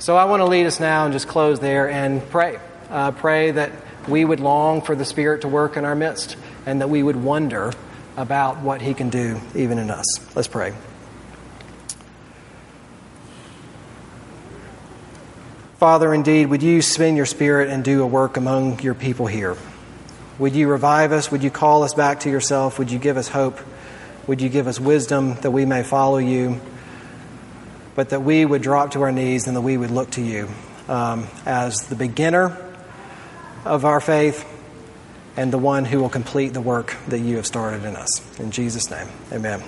So 0.00 0.16
I 0.16 0.24
want 0.24 0.40
to 0.40 0.46
lead 0.46 0.64
us 0.64 0.80
now 0.80 1.04
and 1.04 1.12
just 1.12 1.28
close 1.28 1.60
there 1.60 1.90
and 1.90 2.26
pray. 2.30 2.58
Uh, 2.88 3.10
pray 3.10 3.50
that 3.50 3.70
we 4.08 4.24
would 4.24 4.40
long 4.40 4.80
for 4.80 4.96
the 4.96 5.04
Spirit 5.04 5.42
to 5.42 5.48
work 5.48 5.76
in 5.76 5.84
our 5.84 5.94
midst 5.94 6.38
and 6.64 6.80
that 6.80 6.88
we 6.88 7.02
would 7.02 7.16
wonder 7.16 7.74
about 8.16 8.60
what 8.60 8.80
He 8.80 8.94
can 8.94 9.10
do 9.10 9.38
even 9.54 9.78
in 9.78 9.90
us. 9.90 10.34
Let's 10.34 10.48
pray. 10.48 10.72
Father, 15.76 16.14
indeed, 16.14 16.46
would 16.46 16.62
you 16.62 16.80
spend 16.80 17.18
your 17.18 17.26
spirit 17.26 17.68
and 17.68 17.84
do 17.84 18.02
a 18.02 18.06
work 18.06 18.38
among 18.38 18.80
your 18.80 18.94
people 18.94 19.26
here? 19.26 19.54
Would 20.38 20.54
you 20.54 20.68
revive 20.68 21.12
us? 21.12 21.30
Would 21.30 21.42
you 21.42 21.50
call 21.50 21.82
us 21.82 21.92
back 21.92 22.20
to 22.20 22.30
yourself? 22.30 22.78
Would 22.78 22.90
you 22.90 22.98
give 22.98 23.18
us 23.18 23.28
hope? 23.28 23.58
Would 24.26 24.40
you 24.40 24.48
give 24.48 24.66
us 24.66 24.80
wisdom 24.80 25.34
that 25.42 25.50
we 25.50 25.66
may 25.66 25.82
follow 25.82 26.16
you? 26.16 26.58
But 27.94 28.10
that 28.10 28.22
we 28.22 28.44
would 28.44 28.62
drop 28.62 28.92
to 28.92 29.02
our 29.02 29.12
knees 29.12 29.46
and 29.46 29.56
that 29.56 29.62
we 29.62 29.76
would 29.76 29.90
look 29.90 30.10
to 30.12 30.22
you 30.22 30.48
um, 30.88 31.26
as 31.44 31.86
the 31.88 31.96
beginner 31.96 32.56
of 33.64 33.84
our 33.84 34.00
faith 34.00 34.46
and 35.36 35.52
the 35.52 35.58
one 35.58 35.84
who 35.84 36.00
will 36.00 36.08
complete 36.08 36.52
the 36.52 36.60
work 36.60 36.96
that 37.08 37.20
you 37.20 37.36
have 37.36 37.46
started 37.46 37.84
in 37.84 37.96
us. 37.96 38.40
In 38.40 38.50
Jesus' 38.50 38.90
name, 38.90 39.08
amen. 39.32 39.62